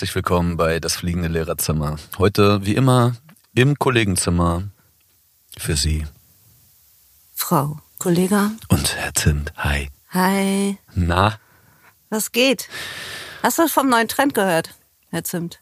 herzlich 0.00 0.14
willkommen 0.14 0.56
bei 0.56 0.80
Das 0.80 0.96
Fliegende 0.96 1.28
Lehrerzimmer. 1.28 1.96
Heute, 2.16 2.64
wie 2.64 2.74
immer, 2.74 3.16
im 3.54 3.78
Kollegenzimmer 3.78 4.62
für 5.58 5.76
Sie. 5.76 6.06
Frau, 7.34 7.76
Kollege. 7.98 8.50
Und 8.68 8.96
Herr 8.96 9.12
Zimt, 9.12 9.52
hi. 9.58 9.90
Hi. 10.08 10.78
Na? 10.94 11.38
Was 12.08 12.32
geht? 12.32 12.70
Hast 13.42 13.58
du 13.58 13.68
vom 13.68 13.90
neuen 13.90 14.08
Trend 14.08 14.32
gehört, 14.32 14.70
Herr 15.10 15.22
Zimt? 15.22 15.60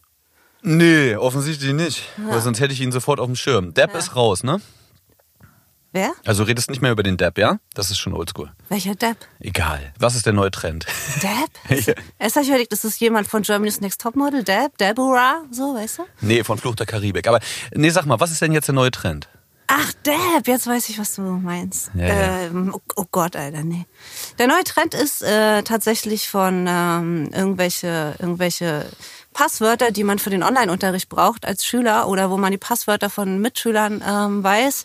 Nee, 0.63 1.17
offensichtlich 1.17 1.73
nicht. 1.73 2.05
Ja. 2.19 2.35
Weil 2.35 2.41
sonst 2.41 2.61
hätte 2.61 2.73
ich 2.73 2.81
ihn 2.81 2.93
sofort 2.93 3.19
auf 3.19 3.27
dem 3.27 3.35
Schirm. 3.35 3.75
Depp 3.75 3.93
ja. 3.93 3.99
ist 3.99 4.15
raus, 4.15 4.45
ne? 4.45 4.61
Wer? 5.93 6.13
Also 6.27 6.43
redest 6.43 6.69
nicht 6.69 6.83
mehr 6.83 6.93
über 6.93 7.03
den 7.03 7.17
Depp, 7.17 7.39
ja? 7.39 7.59
Das 7.73 7.91
ist 7.91 7.99
schon 7.99 8.13
oldschool. 8.13 8.53
Welcher 8.69 8.95
Depp? 8.95 9.17
Egal. 9.41 9.93
Was 9.99 10.15
ist 10.17 10.27
der 10.27 10.35
neue 10.35 10.51
Trend? 10.51 10.85
Depp? 11.23 11.87
ja. 11.87 11.95
Erst 12.19 12.37
habe 12.37 12.45
ich 12.45 12.51
überlegt, 12.51 12.73
ist 12.73 12.85
das 12.85 13.01
jemand 13.01 13.27
von 13.27 13.43
Germany's 13.43 13.81
Next 13.81 14.01
Topmodel? 14.03 14.45
Depp? 14.45 14.77
Deborah? 14.77 15.45
So, 15.51 15.75
weißt 15.75 15.99
du? 15.99 16.03
Nee, 16.21 16.45
von 16.45 16.59
Fluch 16.59 16.75
der 16.75 16.87
Karibik. 16.87 17.27
Aber 17.27 17.41
nee, 17.75 17.89
sag 17.89 18.05
mal, 18.05 18.21
was 18.21 18.31
ist 18.31 18.43
denn 18.43 18.53
jetzt 18.53 18.69
der 18.69 18.75
neue 18.75 18.91
Trend? 18.91 19.29
Ach, 19.67 19.93
Depp, 20.05 20.47
jetzt 20.47 20.67
weiß 20.67 20.89
ich, 20.89 20.99
was 20.99 21.15
du 21.15 21.23
meinst. 21.23 21.91
Ja, 21.95 22.07
ähm, 22.07 22.73
oh, 22.75 22.81
oh, 22.97 23.05
Gott, 23.11 23.37
Alter, 23.37 23.65
nee. 23.65 23.85
Der 24.39 24.47
neue 24.47 24.65
Trend 24.65 24.95
ist 24.95 25.23
äh, 25.23 25.63
tatsächlich 25.63 26.29
von 26.29 26.67
ähm, 26.67 27.31
irgendwelche, 27.35 28.15
irgendwelche 28.19 28.87
Passwörter, 29.39 29.93
die 29.93 30.03
man 30.03 30.19
für 30.19 30.31
den 30.31 30.43
Online-Unterricht 30.43 31.09
braucht 31.09 31.47
als 31.47 31.65
Schüler 31.65 32.09
oder 32.09 32.29
wo 32.29 32.37
man 32.37 32.51
die 32.51 32.59
Passwörter 32.59 33.09
von 33.09 33.41
Mitschülern 33.41 34.03
ähm, 34.05 34.43
weiß, 34.43 34.85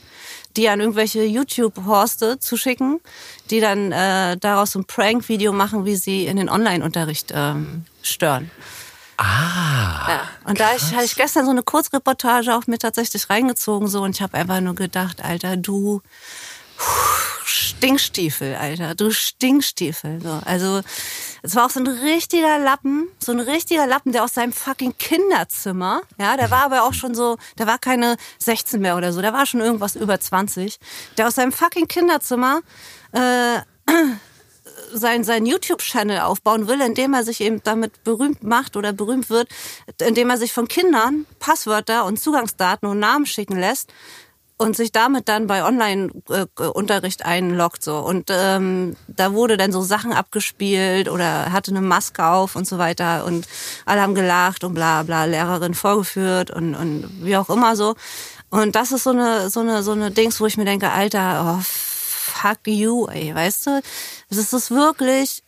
die 0.55 0.69
an 0.69 0.79
irgendwelche 0.79 1.23
YouTube-Horste 1.23 2.37
zu 2.37 2.55
schicken, 2.55 3.01
die 3.49 3.61
dann 3.61 3.91
äh, 3.91 4.37
daraus 4.37 4.73
so 4.73 4.79
ein 4.79 4.85
Prank-Video 4.85 5.53
machen, 5.53 5.85
wie 5.85 5.95
sie 5.95 6.27
in 6.27 6.37
den 6.37 6.49
Online-Unterricht 6.49 7.33
ähm, 7.35 7.85
stören. 8.03 8.51
Ah. 9.17 10.07
Ja. 10.07 10.21
Und 10.45 10.59
krass. 10.59 10.89
da 10.91 10.97
habe 10.97 11.05
ich 11.05 11.15
gestern 11.15 11.45
so 11.45 11.51
eine 11.51 11.63
Kurzreportage 11.63 12.55
auch 12.55 12.67
mir 12.67 12.77
tatsächlich 12.77 13.31
reingezogen 13.31 13.87
so 13.87 14.03
und 14.03 14.11
ich 14.11 14.21
habe 14.21 14.37
einfach 14.37 14.61
nur 14.61 14.75
gedacht, 14.75 15.23
Alter, 15.25 15.57
du 15.57 16.03
Stinkstiefel, 17.83 18.55
Alter, 18.55 18.95
du 18.95 19.11
Stinkstiefel. 19.11 20.21
So. 20.21 20.39
Also 20.45 20.81
es 21.41 21.55
war 21.55 21.65
auch 21.65 21.69
so 21.69 21.81
ein 21.81 21.87
richtiger 21.87 22.57
Lappen, 22.57 23.09
so 23.19 23.33
ein 23.33 23.41
richtiger 23.41 23.85
Lappen, 23.85 24.13
der 24.13 24.23
aus 24.23 24.33
seinem 24.35 24.53
fucking 24.53 24.97
Kinderzimmer, 24.97 26.01
ja, 26.17 26.37
der 26.37 26.49
war 26.49 26.63
aber 26.63 26.83
auch 26.83 26.93
schon 26.93 27.13
so, 27.13 27.37
der 27.57 27.67
war 27.67 27.77
keine 27.79 28.15
16 28.39 28.79
mehr 28.79 28.95
oder 28.95 29.11
so, 29.11 29.21
der 29.21 29.33
war 29.33 29.45
schon 29.45 29.59
irgendwas 29.59 29.97
über 29.97 30.17
20, 30.17 30.79
der 31.17 31.27
aus 31.27 31.35
seinem 31.35 31.51
fucking 31.51 31.89
Kinderzimmer 31.89 32.61
äh, 33.11 33.59
sein, 34.93 35.25
sein 35.25 35.45
YouTube-Channel 35.45 36.19
aufbauen 36.19 36.69
will, 36.69 36.79
indem 36.79 37.13
er 37.13 37.23
sich 37.23 37.41
eben 37.41 37.61
damit 37.63 38.03
berühmt 38.05 38.43
macht 38.43 38.77
oder 38.77 38.93
berühmt 38.93 39.29
wird, 39.29 39.49
indem 39.99 40.29
er 40.29 40.37
sich 40.37 40.53
von 40.53 40.69
Kindern 40.69 41.25
Passwörter 41.39 42.05
und 42.05 42.19
Zugangsdaten 42.19 42.87
und 42.87 42.99
Namen 42.99 43.25
schicken 43.25 43.59
lässt, 43.59 43.91
und 44.63 44.77
sich 44.77 44.93
damit 44.93 45.27
dann 45.27 45.45
bei 45.45 45.65
Online-Unterricht 45.65 47.25
einloggt 47.25 47.83
so. 47.83 47.97
Und 47.97 48.29
ähm, 48.31 48.95
da 49.07 49.33
wurde 49.33 49.57
dann 49.57 49.73
so 49.73 49.81
Sachen 49.81 50.13
abgespielt 50.13 51.09
oder 51.09 51.51
hatte 51.51 51.71
eine 51.71 51.81
Maske 51.81 52.25
auf 52.25 52.55
und 52.55 52.65
so 52.65 52.77
weiter 52.77 53.25
und 53.25 53.45
alle 53.85 54.01
haben 54.01 54.15
gelacht 54.15 54.63
und 54.63 54.73
bla 54.73 55.03
bla 55.03 55.25
Lehrerin 55.25 55.73
vorgeführt 55.73 56.49
und 56.49 56.75
und 56.75 57.09
wie 57.21 57.35
auch 57.35 57.49
immer 57.49 57.75
so. 57.75 57.95
Und 58.49 58.75
das 58.75 58.93
ist 58.93 59.03
so 59.03 59.09
eine 59.09 59.49
so 59.49 59.59
eine 59.59 59.83
so 59.83 59.91
eine 59.91 60.11
Dings 60.11 60.39
wo 60.39 60.45
ich 60.45 60.55
mir 60.55 60.65
denke 60.65 60.89
Alter 60.89 61.57
oh, 61.59 61.61
fuck 61.61 62.59
you 62.65 63.07
ey 63.07 63.35
weißt 63.35 63.67
du? 63.67 63.81
Das 64.29 64.53
ist 64.53 64.71
wirklich 64.71 65.43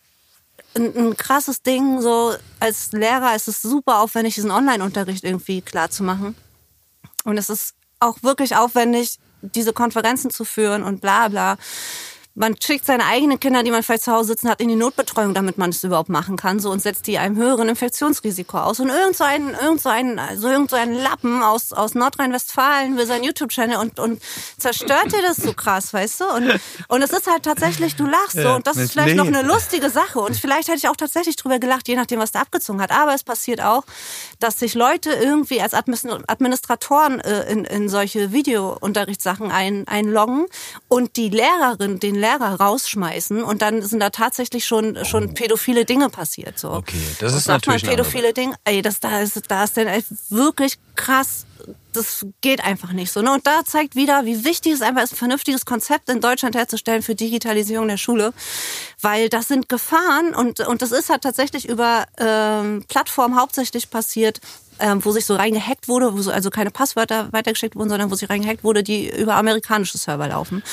ein, 0.75 0.93
ein 0.93 1.17
krasses 1.17 1.61
Ding 1.61 2.01
so. 2.01 2.35
Als 2.59 2.91
Lehrer 2.91 3.33
ist 3.33 3.47
es 3.47 3.61
super 3.61 4.01
aufwendig 4.01 4.35
diesen 4.35 4.51
Online-Unterricht 4.51 5.23
irgendwie 5.23 5.61
klar 5.61 5.89
zu 5.89 6.03
machen 6.03 6.35
und 7.23 7.37
es 7.37 7.49
ist 7.49 7.75
auch 7.99 8.23
wirklich 8.23 8.55
aufwendig, 8.55 9.19
diese 9.41 9.73
Konferenzen 9.73 10.31
zu 10.31 10.45
führen 10.45 10.83
und 10.83 11.01
bla 11.01 11.27
bla 11.27 11.57
man 12.35 12.55
schickt 12.61 12.85
seine 12.85 13.05
eigenen 13.05 13.39
Kinder, 13.39 13.63
die 13.63 13.71
man 13.71 13.81
vielleicht 13.81 14.03
zu 14.03 14.11
Hause 14.11 14.27
sitzen 14.27 14.49
hat, 14.49 14.59
in 14.59 14.67
die 14.67 14.75
Notbetreuung, 14.75 15.33
damit 15.33 15.57
man 15.57 15.69
es 15.69 15.83
überhaupt 15.85 16.09
machen 16.09 16.35
kann, 16.35 16.59
so 16.59 16.69
und 16.69 16.81
setzt 16.81 17.07
die 17.07 17.17
einem 17.17 17.37
höheren 17.37 17.69
Infektionsrisiko 17.69 18.57
aus. 18.57 18.81
Und 18.81 18.89
irgend 18.89 19.15
so 19.15 19.23
ein, 19.23 19.55
irgend 19.61 19.81
so 19.81 19.87
ein, 19.87 20.19
also 20.19 20.49
irgend 20.49 20.69
so 20.69 20.75
ein 20.75 20.93
Lappen 20.93 21.41
aus, 21.41 21.71
aus 21.71 21.95
Nordrhein-Westfalen 21.95 22.97
will 22.97 23.05
sein 23.05 23.23
YouTube-Channel 23.23 23.77
und, 23.77 23.99
und 23.99 24.21
zerstört 24.57 25.13
dir 25.13 25.21
das 25.21 25.37
so 25.37 25.53
krass, 25.53 25.93
weißt 25.93 26.19
du? 26.19 26.25
Und, 26.25 26.59
und 26.89 27.01
es 27.01 27.11
ist 27.11 27.31
halt 27.31 27.43
tatsächlich, 27.43 27.95
du 27.95 28.05
lachst 28.05 28.33
so 28.33 28.49
und 28.49 28.67
das 28.67 28.75
ist 28.75 28.91
vielleicht 28.91 29.15
noch 29.15 29.27
eine 29.27 29.41
lustige 29.41 29.89
Sache 29.89 30.19
und 30.19 30.35
vielleicht 30.35 30.67
hätte 30.67 30.79
ich 30.79 30.89
auch 30.89 30.97
tatsächlich 30.97 31.37
drüber 31.37 31.59
gelacht, 31.59 31.87
je 31.87 31.95
nachdem, 31.95 32.19
was 32.19 32.33
da 32.33 32.41
abgezogen 32.41 32.81
hat. 32.81 32.91
Aber 32.91 33.13
es 33.13 33.23
passiert 33.23 33.61
auch, 33.61 33.83
dass 34.41 34.59
sich 34.59 34.73
Leute 34.73 35.11
irgendwie 35.11 35.61
als 35.61 35.73
Administratoren 35.73 37.21
äh, 37.21 37.49
in, 37.49 37.63
in 37.63 37.87
solche 37.87 38.33
Videounterrichtssachen 38.33 39.51
ein, 39.51 39.87
einloggen 39.87 40.47
und 40.89 41.15
die 41.15 41.29
Lehrerin, 41.29 41.99
den 42.01 42.24
Lehrer 42.25 42.59
rausschmeißen 42.59 43.43
und 43.43 43.61
dann 43.61 43.81
sind 43.81 43.99
da 43.99 44.09
tatsächlich 44.09 44.65
schon 44.65 45.05
schon 45.05 45.33
pädophile 45.33 45.85
Dinge 45.85 46.09
passiert. 46.09 46.57
So. 46.57 46.71
Okay, 46.71 47.01
das 47.19 47.33
ist 47.33 47.47
natürlich 47.47 47.83
man 47.83 47.91
pädophile 47.91 48.33
Dinge. 48.33 48.55
Ey, 48.63 48.81
das 48.81 48.99
da 48.99 49.21
ist 49.21 49.41
da 49.47 49.63
ist 49.63 49.77
denn 49.77 49.87
wirklich 50.29 50.77
krass 50.95 51.45
das 51.93 52.25
geht 52.41 52.63
einfach 52.63 52.91
nicht 52.91 53.11
so. 53.11 53.21
Ne? 53.21 53.31
Und 53.31 53.47
da 53.47 53.63
zeigt 53.63 53.95
wieder, 53.95 54.25
wie 54.25 54.43
wichtig 54.43 54.73
es 54.73 54.81
einfach 54.81 55.03
ist, 55.03 55.13
ein 55.13 55.17
vernünftiges 55.17 55.65
Konzept 55.65 56.09
in 56.09 56.21
Deutschland 56.21 56.55
herzustellen 56.55 57.01
für 57.01 57.15
Digitalisierung 57.15 57.87
der 57.87 57.97
Schule. 57.97 58.33
Weil 59.01 59.29
das 59.29 59.47
sind 59.47 59.69
Gefahren 59.69 60.35
und, 60.35 60.59
und 60.59 60.81
das 60.81 60.91
ist 60.91 61.09
halt 61.09 61.21
tatsächlich 61.21 61.67
über 61.67 62.05
ähm, 62.17 62.83
Plattformen 62.87 63.39
hauptsächlich 63.39 63.89
passiert, 63.89 64.41
ähm, 64.79 65.03
wo 65.03 65.11
sich 65.11 65.25
so 65.25 65.35
reingehackt 65.35 65.87
wurde, 65.87 66.13
wo 66.13 66.21
so 66.21 66.31
also 66.31 66.49
keine 66.49 66.71
Passwörter 66.71 67.31
weitergeschickt 67.31 67.75
wurden, 67.75 67.89
sondern 67.89 68.11
wo 68.11 68.15
sich 68.15 68.29
reingehackt 68.29 68.63
wurde, 68.63 68.83
die 68.83 69.09
über 69.09 69.35
amerikanische 69.35 69.97
Server 69.97 70.27
laufen. 70.27 70.63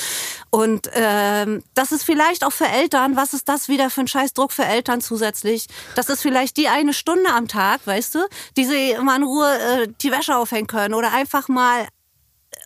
Und 0.49 0.89
ähm, 0.93 1.63
das 1.73 1.91
ist 1.91 2.03
vielleicht 2.03 2.43
auch 2.43 2.51
für 2.51 2.67
Eltern, 2.67 3.15
was 3.15 3.33
ist 3.33 3.49
das 3.49 3.69
wieder 3.69 3.89
für 3.89 4.01
ein 4.01 4.07
Scheißdruck 4.07 4.51
für 4.51 4.65
Eltern 4.65 5.01
zusätzlich? 5.01 5.67
Das 5.95 6.09
ist 6.09 6.21
vielleicht 6.21 6.57
die 6.57 6.67
eine 6.67 6.93
Stunde 6.93 7.29
am 7.31 7.47
Tag, 7.47 7.81
weißt 7.85 8.15
du, 8.15 8.19
die 8.57 8.65
sie 8.65 8.95
mal 9.01 9.17
in 9.17 9.23
Ruhe 9.23 9.47
äh, 9.47 9.87
die 10.01 10.11
Wäsche 10.11 10.35
aufhängen 10.37 10.67
können 10.67 10.93
oder 10.93 11.13
einfach 11.13 11.47
mal 11.47 11.87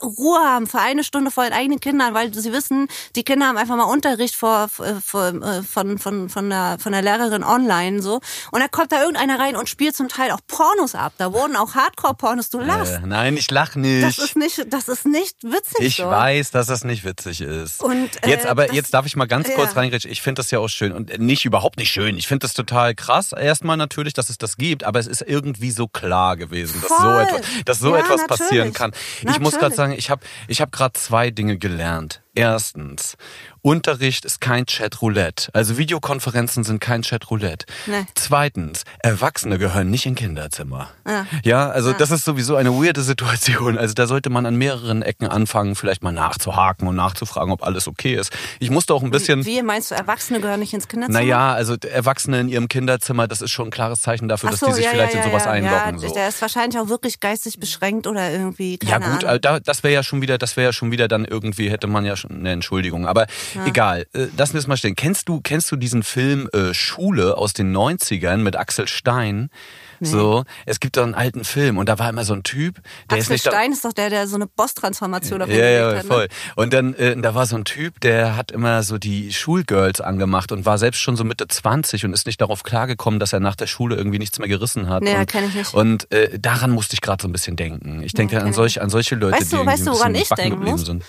Ruhe 0.01 0.39
haben 0.39 0.67
für 0.67 0.79
eine 0.79 1.03
Stunde 1.03 1.31
vor 1.31 1.43
den 1.43 1.53
eigenen 1.53 1.79
Kindern, 1.79 2.13
weil 2.13 2.33
sie 2.33 2.51
wissen, 2.51 2.87
die 3.15 3.23
Kinder 3.23 3.47
haben 3.47 3.57
einfach 3.57 3.75
mal 3.75 3.83
Unterricht 3.83 4.35
vor, 4.35 4.69
vor, 4.69 5.27
äh, 5.27 5.63
von, 5.63 5.97
von, 5.97 6.29
von, 6.29 6.49
der, 6.49 6.77
von 6.79 6.91
der 6.91 7.01
Lehrerin 7.01 7.43
online 7.43 8.01
so. 8.01 8.19
Und 8.51 8.59
da 8.59 8.67
kommt 8.67 8.91
da 8.91 9.01
irgendeiner 9.01 9.39
rein 9.39 9.55
und 9.55 9.69
spielt 9.69 9.95
zum 9.95 10.07
Teil 10.07 10.31
auch 10.31 10.39
Pornos 10.47 10.95
ab. 10.95 11.13
Da 11.17 11.33
wurden 11.33 11.55
auch 11.55 11.75
Hardcore-Pornos, 11.75 12.49
du 12.49 12.59
lachst. 12.59 12.93
Äh, 12.93 13.01
nein, 13.05 13.37
ich 13.37 13.49
lach 13.51 13.75
nicht. 13.75 14.03
Das 14.03 14.17
ist 14.17 14.35
nicht, 14.35 14.65
das 14.71 14.87
ist 14.87 15.05
nicht 15.05 15.43
witzig. 15.43 15.79
Ich 15.79 15.95
so. 15.97 16.05
weiß, 16.05 16.51
dass 16.51 16.67
das 16.67 16.83
nicht 16.83 17.03
witzig 17.03 17.41
ist. 17.41 17.81
Und, 17.81 18.09
äh, 18.23 18.29
jetzt 18.29 18.45
aber, 18.45 18.67
das, 18.67 18.75
jetzt 18.75 18.93
darf 18.93 19.05
ich 19.05 19.15
mal 19.15 19.27
ganz 19.27 19.51
kurz 19.53 19.73
ja. 19.73 19.79
reingrätschen. 19.79 20.11
Ich 20.11 20.21
finde 20.21 20.39
das 20.41 20.51
ja 20.51 20.59
auch 20.59 20.67
schön 20.67 20.91
und 20.91 21.17
nicht 21.19 21.45
überhaupt 21.45 21.77
nicht 21.77 21.91
schön. 21.91 22.17
Ich 22.17 22.27
finde 22.27 22.45
das 22.45 22.53
total 22.53 22.95
krass. 22.95 23.31
Erstmal 23.31 23.77
natürlich, 23.77 24.13
dass 24.13 24.29
es 24.29 24.37
das 24.37 24.57
gibt, 24.57 24.83
aber 24.83 24.99
es 24.99 25.07
ist 25.07 25.21
irgendwie 25.21 25.71
so 25.71 25.87
klar 25.87 26.37
gewesen, 26.37 26.81
dass 26.81 26.97
so 26.97 27.17
etwas, 27.17 27.41
dass 27.65 27.79
so 27.79 27.95
ja, 27.95 28.01
etwas 28.01 28.21
natürlich. 28.21 28.39
passieren 28.39 28.73
kann. 28.73 28.91
Ich 28.91 29.23
natürlich. 29.23 29.43
muss 29.43 29.57
gerade 29.57 29.75
sagen, 29.75 29.86
ich 29.91 30.09
habe 30.09 30.25
ich 30.47 30.61
hab 30.61 30.71
gerade 30.71 30.93
zwei 30.93 31.29
Dinge 31.31 31.57
gelernt. 31.57 32.21
Erstens, 32.35 33.17
Unterricht 33.67 34.23
ist 34.23 34.39
kein 34.39 34.65
Chatroulette. 34.65 35.49
Also 35.51 35.77
Videokonferenzen 35.77 36.63
sind 36.63 36.79
kein 36.79 37.01
Chatroulette. 37.01 37.65
Nee. 37.85 38.05
Zweitens, 38.15 38.83
Erwachsene 38.99 39.57
gehören 39.57 39.89
nicht 39.89 40.05
in 40.05 40.15
Kinderzimmer. 40.15 40.87
Ja, 41.05 41.25
ja 41.43 41.69
also 41.69 41.91
ja. 41.91 41.97
das 41.97 42.11
ist 42.11 42.23
sowieso 42.23 42.55
eine 42.55 42.71
weirde 42.71 43.01
Situation. 43.01 43.77
Also 43.77 43.93
da 43.93 44.07
sollte 44.07 44.29
man 44.29 44.45
an 44.45 44.55
mehreren 44.55 45.01
Ecken 45.01 45.27
anfangen, 45.27 45.75
vielleicht 45.75 46.01
mal 46.01 46.13
nachzuhaken 46.13 46.87
und 46.87 46.95
nachzufragen, 46.95 47.51
ob 47.51 47.61
alles 47.61 47.89
okay 47.89 48.15
ist. 48.15 48.31
Ich 48.61 48.69
musste 48.69 48.93
auch 48.93 49.03
ein 49.03 49.09
bisschen... 49.09 49.45
Wie, 49.45 49.57
wie 49.57 49.61
meinst 49.61 49.91
du, 49.91 49.95
Erwachsene 49.95 50.39
gehören 50.39 50.61
nicht 50.61 50.73
ins 50.73 50.87
Kinderzimmer? 50.87 51.19
Naja, 51.19 51.51
also 51.51 51.75
Erwachsene 51.75 52.39
in 52.39 52.47
ihrem 52.47 52.69
Kinderzimmer, 52.69 53.27
das 53.27 53.41
ist 53.41 53.51
schon 53.51 53.67
ein 53.67 53.71
klares 53.71 53.99
Zeichen 53.99 54.29
dafür, 54.29 54.53
so, 54.53 54.65
dass 54.65 54.69
die 54.69 54.75
sich 54.75 54.85
ja, 54.85 54.91
vielleicht 54.91 55.15
in 55.15 55.23
sowas 55.23 55.45
einloggen. 55.45 55.99
So. 55.99 56.13
der 56.13 56.29
ist 56.29 56.41
wahrscheinlich 56.41 56.79
auch 56.79 56.87
wirklich 56.87 57.19
geistig 57.19 57.59
beschränkt 57.59 58.07
oder 58.07 58.31
irgendwie, 58.31 58.79
Ja 58.85 58.99
gut, 58.99 59.25
Ahnung. 59.25 59.59
das 59.65 59.83
wäre 59.83 59.93
ja 59.93 60.03
schon 60.03 60.21
wieder, 60.21 60.37
das 60.37 60.55
wäre 60.55 60.67
ja 60.67 60.71
schon 60.71 60.89
wieder 60.91 61.09
dann 61.09 61.25
irgendwie, 61.25 61.69
hätte 61.69 61.87
man 61.87 62.05
ja 62.05 62.15
schon 62.15 62.31
eine 62.31 62.53
Entschuldigung. 62.53 63.05
Aber 63.05 63.27
egal, 63.65 64.05
äh, 64.13 64.27
lassen 64.37 64.53
wir 64.53 64.59
es 64.59 64.67
mal 64.67 64.77
stehen. 64.77 64.95
Kennst 64.95 65.29
du, 65.29 65.41
kennst 65.41 65.71
du 65.71 65.75
diesen 65.75 66.03
Film 66.03 66.49
äh, 66.53 66.73
Schule 66.73 67.37
aus 67.37 67.53
den 67.53 67.75
90ern 67.75 68.37
mit 68.37 68.55
Axel 68.55 68.87
Stein? 68.87 69.49
Nee. 69.99 70.07
So, 70.09 70.43
es 70.65 70.79
gibt 70.79 70.97
doch 70.97 71.03
einen 71.03 71.15
alten 71.15 71.43
Film 71.43 71.77
und 71.77 71.89
da 71.89 71.99
war 71.99 72.09
immer 72.09 72.23
so 72.23 72.33
ein 72.33 72.43
Typ, 72.43 72.75
der 73.09 73.17
Axel 73.17 73.19
ist 73.19 73.29
nicht 73.29 73.53
Stein 73.53 73.71
ist 73.71 73.85
doch 73.85 73.93
der, 73.93 74.09
der 74.09 74.27
so 74.27 74.35
eine 74.35 74.47
Boss-Transformation 74.47 75.41
auf 75.41 75.49
Ja, 75.49 75.69
ja, 75.69 75.87
hat, 75.87 76.03
ne? 76.03 76.03
voll. 76.03 76.27
Und 76.55 76.73
dann, 76.73 76.93
äh, 76.95 77.15
da 77.17 77.35
war 77.35 77.45
so 77.45 77.55
ein 77.55 77.65
Typ, 77.65 77.99
der 78.01 78.35
hat 78.35 78.51
immer 78.51 78.83
so 78.83 78.97
die 78.97 79.33
Schulgirls 79.33 80.01
angemacht 80.01 80.51
und 80.51 80.65
war 80.65 80.77
selbst 80.77 80.99
schon 80.99 81.15
so 81.15 81.23
Mitte 81.23 81.47
20 81.47 82.05
und 82.05 82.13
ist 82.13 82.27
nicht 82.27 82.41
darauf 82.41 82.63
klargekommen, 82.63 83.19
dass 83.19 83.33
er 83.33 83.39
nach 83.39 83.55
der 83.55 83.67
Schule 83.67 83.95
irgendwie 83.95 84.19
nichts 84.19 84.39
mehr 84.39 84.47
gerissen 84.47 84.89
hat. 84.89 85.03
Nee, 85.03 85.15
und, 85.15 85.27
kenn 85.27 85.47
ich 85.47 85.55
nicht. 85.55 85.73
Und 85.73 86.11
äh, 86.11 86.37
daran 86.39 86.71
musste 86.71 86.93
ich 86.93 87.01
gerade 87.01 87.21
so 87.21 87.27
ein 87.27 87.31
bisschen 87.31 87.55
denken. 87.55 88.01
Ich 88.03 88.13
denke 88.13 88.35
nee, 88.35 88.41
an, 88.41 88.53
solch, 88.53 88.81
an 88.81 88.89
solche 88.89 89.15
Leute, 89.15 89.39
weißt 89.39 89.53
du, 89.53 89.57
die 89.57 89.65
weißt 89.65 89.87
du, 89.87 89.91
woran 89.91 90.15
ich 90.15 90.29
denken 90.29 90.63
muss? 90.63 90.85
sind. 90.85 91.03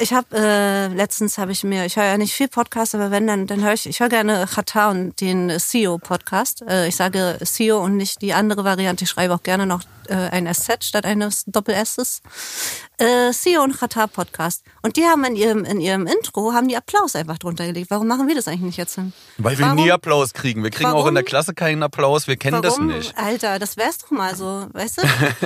Ich 0.00 0.12
habe 0.12 0.28
äh, 0.32 0.86
letztens 0.94 1.38
habe 1.38 1.50
ich 1.50 1.64
mir, 1.64 1.84
ich 1.84 1.96
höre 1.96 2.04
ja 2.04 2.18
nicht 2.18 2.32
viel 2.32 2.46
Podcast, 2.46 2.94
aber 2.94 3.10
wenn 3.10 3.26
dann, 3.26 3.48
dann 3.48 3.64
höre 3.64 3.72
ich, 3.72 3.84
ich 3.84 3.98
höre 3.98 4.08
gerne 4.08 4.46
Chata 4.46 4.90
und 4.90 5.20
den 5.20 5.58
CEO 5.58 5.98
Podcast. 5.98 6.62
Äh, 6.68 6.86
ich 6.86 6.94
sage 6.94 7.36
CEO 7.42 7.82
und 7.82 7.96
nicht 7.96 8.22
die 8.22 8.27
die 8.28 8.34
andere 8.34 8.62
Variante, 8.62 9.04
ich 9.04 9.10
schreibe 9.10 9.34
auch 9.34 9.42
gerne 9.42 9.64
noch 9.64 9.80
äh, 10.08 10.14
ein 10.14 10.52
SZ 10.52 10.84
statt 10.84 11.06
eines 11.06 11.44
Doppel-Ss. 11.46 12.20
Äh, 12.98 13.32
CEO 13.32 13.62
und 13.62 13.78
Qatar 13.78 14.08
Podcast. 14.08 14.64
Und 14.82 14.96
die 14.96 15.04
haben 15.04 15.24
in 15.24 15.36
ihrem, 15.36 15.64
in 15.64 15.80
ihrem 15.80 16.06
Intro, 16.06 16.52
haben 16.52 16.66
die 16.66 16.76
Applaus 16.76 17.14
einfach 17.14 17.38
drunter 17.38 17.64
gelegt. 17.66 17.90
Warum 17.90 18.08
machen 18.08 18.26
wir 18.26 18.34
das 18.34 18.48
eigentlich 18.48 18.62
nicht 18.62 18.76
jetzt 18.76 18.96
hin? 18.96 19.12
Weil 19.36 19.56
wir 19.56 19.66
warum? 19.66 19.84
nie 19.84 19.92
Applaus 19.92 20.32
kriegen. 20.32 20.64
Wir 20.64 20.70
kriegen 20.70 20.90
warum? 20.90 21.04
auch 21.04 21.06
in 21.06 21.14
der 21.14 21.22
Klasse 21.22 21.54
keinen 21.54 21.82
Applaus. 21.82 22.26
Wir 22.26 22.36
kennen 22.36 22.62
warum? 22.62 22.88
das 22.88 22.96
nicht. 22.96 23.16
Alter, 23.16 23.58
das 23.58 23.76
wär's 23.76 23.98
doch 23.98 24.10
mal 24.10 24.34
so, 24.34 24.66
weißt 24.72 24.98
du? 24.98 25.02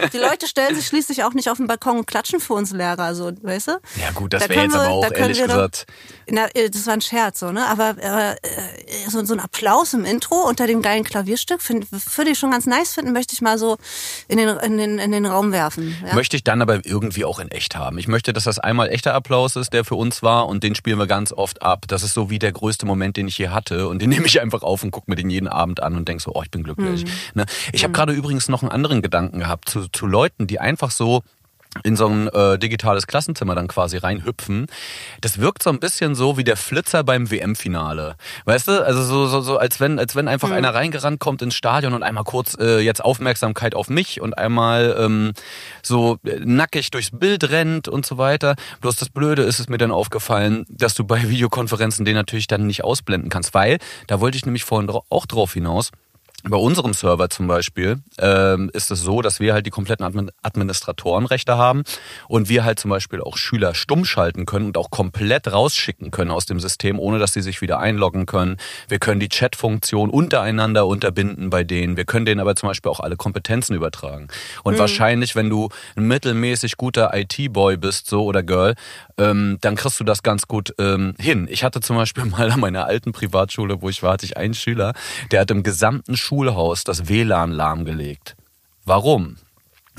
Die 0.12 0.18
Leute 0.18 0.46
stellen 0.46 0.74
sich 0.74 0.86
schließlich 0.86 1.24
auch 1.24 1.34
nicht 1.34 1.50
auf 1.50 1.58
den 1.58 1.66
Balkon 1.66 1.98
und 1.98 2.06
klatschen 2.06 2.40
für 2.40 2.54
uns 2.54 2.72
Lehrer, 2.72 3.14
so, 3.14 3.30
weißt 3.42 3.68
du? 3.68 3.72
Ja 4.00 4.10
gut, 4.14 4.32
das 4.32 4.44
da 4.44 4.48
wäre 4.48 4.62
jetzt 4.62 4.74
aber 4.74 4.88
auch 4.88 5.12
ehrlich 5.12 5.42
gesagt. 5.42 5.86
Doch, 5.86 5.94
na, 6.28 6.46
äh, 6.54 6.70
das 6.70 6.86
war 6.86 6.94
ein 6.94 7.02
Scherz, 7.02 7.40
so, 7.40 7.52
ne? 7.52 7.66
Aber 7.66 7.96
äh, 7.98 8.36
so, 9.08 9.22
so 9.24 9.34
ein 9.34 9.40
Applaus 9.40 9.92
im 9.92 10.06
Intro 10.06 10.48
unter 10.48 10.66
dem 10.66 10.80
geilen 10.80 11.04
Klavierstück 11.04 11.60
würde 11.68 12.30
ich 12.30 12.38
schon 12.38 12.50
ganz 12.50 12.64
nice 12.72 12.94
finden, 12.94 13.12
möchte 13.12 13.34
ich 13.34 13.40
mal 13.40 13.58
so 13.58 13.76
in 14.28 14.38
den, 14.38 14.48
in 14.48 14.78
den, 14.78 14.98
in 14.98 15.12
den 15.12 15.26
Raum 15.26 15.52
werfen. 15.52 15.96
Ja? 16.06 16.14
Möchte 16.14 16.36
ich 16.36 16.44
dann 16.44 16.62
aber 16.62 16.84
irgendwie 16.84 17.24
auch 17.24 17.38
in 17.38 17.50
echt 17.50 17.76
haben. 17.76 17.98
Ich 17.98 18.08
möchte, 18.08 18.32
dass 18.32 18.44
das 18.44 18.58
einmal 18.58 18.88
echter 18.88 19.14
Applaus 19.14 19.56
ist, 19.56 19.72
der 19.72 19.84
für 19.84 19.94
uns 19.94 20.22
war 20.22 20.48
und 20.48 20.62
den 20.62 20.74
spielen 20.74 20.98
wir 20.98 21.06
ganz 21.06 21.32
oft 21.32 21.62
ab. 21.62 21.84
Das 21.88 22.02
ist 22.02 22.14
so 22.14 22.30
wie 22.30 22.38
der 22.38 22.52
größte 22.52 22.86
Moment, 22.86 23.16
den 23.16 23.28
ich 23.28 23.38
je 23.38 23.48
hatte 23.48 23.88
und 23.88 24.00
den 24.00 24.10
nehme 24.12 24.26
ich 24.26 24.40
einfach 24.40 24.62
auf 24.62 24.82
und 24.82 24.90
gucke 24.90 25.10
mir 25.10 25.16
den 25.16 25.30
jeden 25.30 25.48
Abend 25.48 25.82
an 25.82 25.96
und 25.96 26.08
denke 26.08 26.22
so, 26.22 26.32
oh, 26.34 26.42
ich 26.42 26.50
bin 26.50 26.62
glücklich. 26.62 27.04
Mhm. 27.04 27.10
Ne? 27.34 27.46
Ich 27.72 27.82
mhm. 27.82 27.84
habe 27.84 27.92
gerade 27.92 28.12
übrigens 28.12 28.48
noch 28.48 28.62
einen 28.62 28.72
anderen 28.72 29.02
Gedanken 29.02 29.40
gehabt 29.40 29.68
zu, 29.68 29.88
zu 29.88 30.06
Leuten, 30.06 30.46
die 30.46 30.58
einfach 30.58 30.90
so 30.90 31.22
in 31.84 31.96
so 31.96 32.06
ein 32.06 32.28
äh, 32.28 32.58
digitales 32.58 33.06
Klassenzimmer 33.06 33.54
dann 33.54 33.66
quasi 33.66 33.96
reinhüpfen. 33.96 34.66
Das 35.20 35.38
wirkt 35.38 35.62
so 35.62 35.70
ein 35.70 35.80
bisschen 35.80 36.14
so 36.14 36.36
wie 36.36 36.44
der 36.44 36.56
Flitzer 36.56 37.02
beim 37.02 37.30
WM-Finale. 37.30 38.16
Weißt 38.44 38.68
du? 38.68 38.84
Also 38.84 39.02
so, 39.02 39.26
so, 39.26 39.40
so 39.40 39.56
als 39.56 39.80
wenn, 39.80 39.98
als 39.98 40.14
wenn 40.14 40.28
einfach 40.28 40.48
mhm. 40.48 40.54
einer 40.54 40.74
reingerannt 40.74 41.18
kommt 41.18 41.42
ins 41.42 41.54
Stadion 41.54 41.94
und 41.94 42.02
einmal 42.02 42.24
kurz 42.24 42.56
äh, 42.60 42.80
jetzt 42.80 43.02
Aufmerksamkeit 43.02 43.74
auf 43.74 43.88
mich 43.88 44.20
und 44.20 44.36
einmal 44.36 44.96
ähm, 44.98 45.32
so 45.82 46.18
nackig 46.22 46.90
durchs 46.90 47.10
Bild 47.10 47.50
rennt 47.50 47.88
und 47.88 48.04
so 48.04 48.18
weiter. 48.18 48.54
Bloß 48.80 48.96
das 48.96 49.08
Blöde 49.08 49.42
ist 49.42 49.58
es 49.58 49.68
mir 49.68 49.78
dann 49.78 49.90
aufgefallen, 49.90 50.66
dass 50.68 50.94
du 50.94 51.04
bei 51.04 51.28
Videokonferenzen 51.28 52.04
den 52.04 52.14
natürlich 52.14 52.46
dann 52.46 52.66
nicht 52.66 52.84
ausblenden 52.84 53.30
kannst, 53.30 53.54
weil, 53.54 53.78
da 54.06 54.20
wollte 54.20 54.36
ich 54.36 54.44
nämlich 54.44 54.64
vorhin 54.64 54.90
auch 54.90 55.26
drauf 55.26 55.54
hinaus, 55.54 55.90
bei 56.44 56.56
unserem 56.56 56.92
Server 56.92 57.28
zum 57.30 57.46
Beispiel 57.46 58.00
ähm, 58.18 58.70
ist 58.72 58.90
es 58.90 59.00
so, 59.00 59.22
dass 59.22 59.38
wir 59.38 59.54
halt 59.54 59.66
die 59.66 59.70
kompletten 59.70 60.30
Administratorenrechte 60.42 61.56
haben 61.56 61.82
und 62.28 62.48
wir 62.48 62.64
halt 62.64 62.80
zum 62.80 62.90
Beispiel 62.90 63.20
auch 63.20 63.36
Schüler 63.36 63.74
stumm 63.74 64.04
schalten 64.04 64.44
können 64.44 64.66
und 64.66 64.76
auch 64.76 64.90
komplett 64.90 65.52
rausschicken 65.52 66.10
können 66.10 66.30
aus 66.30 66.46
dem 66.46 66.58
System, 66.58 66.98
ohne 66.98 67.18
dass 67.18 67.32
sie 67.32 67.42
sich 67.42 67.60
wieder 67.60 67.78
einloggen 67.78 68.26
können. 68.26 68.56
Wir 68.88 68.98
können 68.98 69.20
die 69.20 69.28
Chat-Funktion 69.28 70.10
untereinander 70.10 70.86
unterbinden 70.86 71.50
bei 71.50 71.64
denen. 71.64 71.96
Wir 71.96 72.04
können 72.04 72.26
denen 72.26 72.40
aber 72.40 72.56
zum 72.56 72.68
Beispiel 72.68 72.90
auch 72.90 73.00
alle 73.00 73.16
Kompetenzen 73.16 73.74
übertragen. 73.74 74.28
Und 74.64 74.74
mhm. 74.74 74.78
wahrscheinlich, 74.78 75.36
wenn 75.36 75.48
du 75.48 75.68
ein 75.96 76.06
mittelmäßig 76.08 76.76
guter 76.76 77.12
IT-Boy 77.14 77.76
bist, 77.76 78.08
so 78.08 78.24
oder 78.24 78.42
Girl, 78.42 78.74
ähm, 79.18 79.58
dann 79.60 79.76
kriegst 79.76 80.00
du 80.00 80.04
das 80.04 80.22
ganz 80.22 80.48
gut 80.48 80.74
ähm, 80.78 81.14
hin. 81.18 81.46
Ich 81.50 81.62
hatte 81.64 81.80
zum 81.80 81.96
Beispiel 81.96 82.24
mal 82.26 82.50
an 82.50 82.60
meiner 82.60 82.86
alten 82.86 83.12
Privatschule, 83.12 83.80
wo 83.80 83.88
ich 83.88 84.02
war, 84.02 84.14
hatte 84.14 84.26
ich 84.26 84.36
einen 84.36 84.54
Schüler, 84.54 84.92
der 85.30 85.40
hat 85.40 85.50
im 85.50 85.62
gesamten 85.62 86.16
Schulhaus 86.32 86.82
das 86.82 87.10
WLAN 87.10 87.52
lahmgelegt. 87.52 88.36
Warum? 88.86 89.36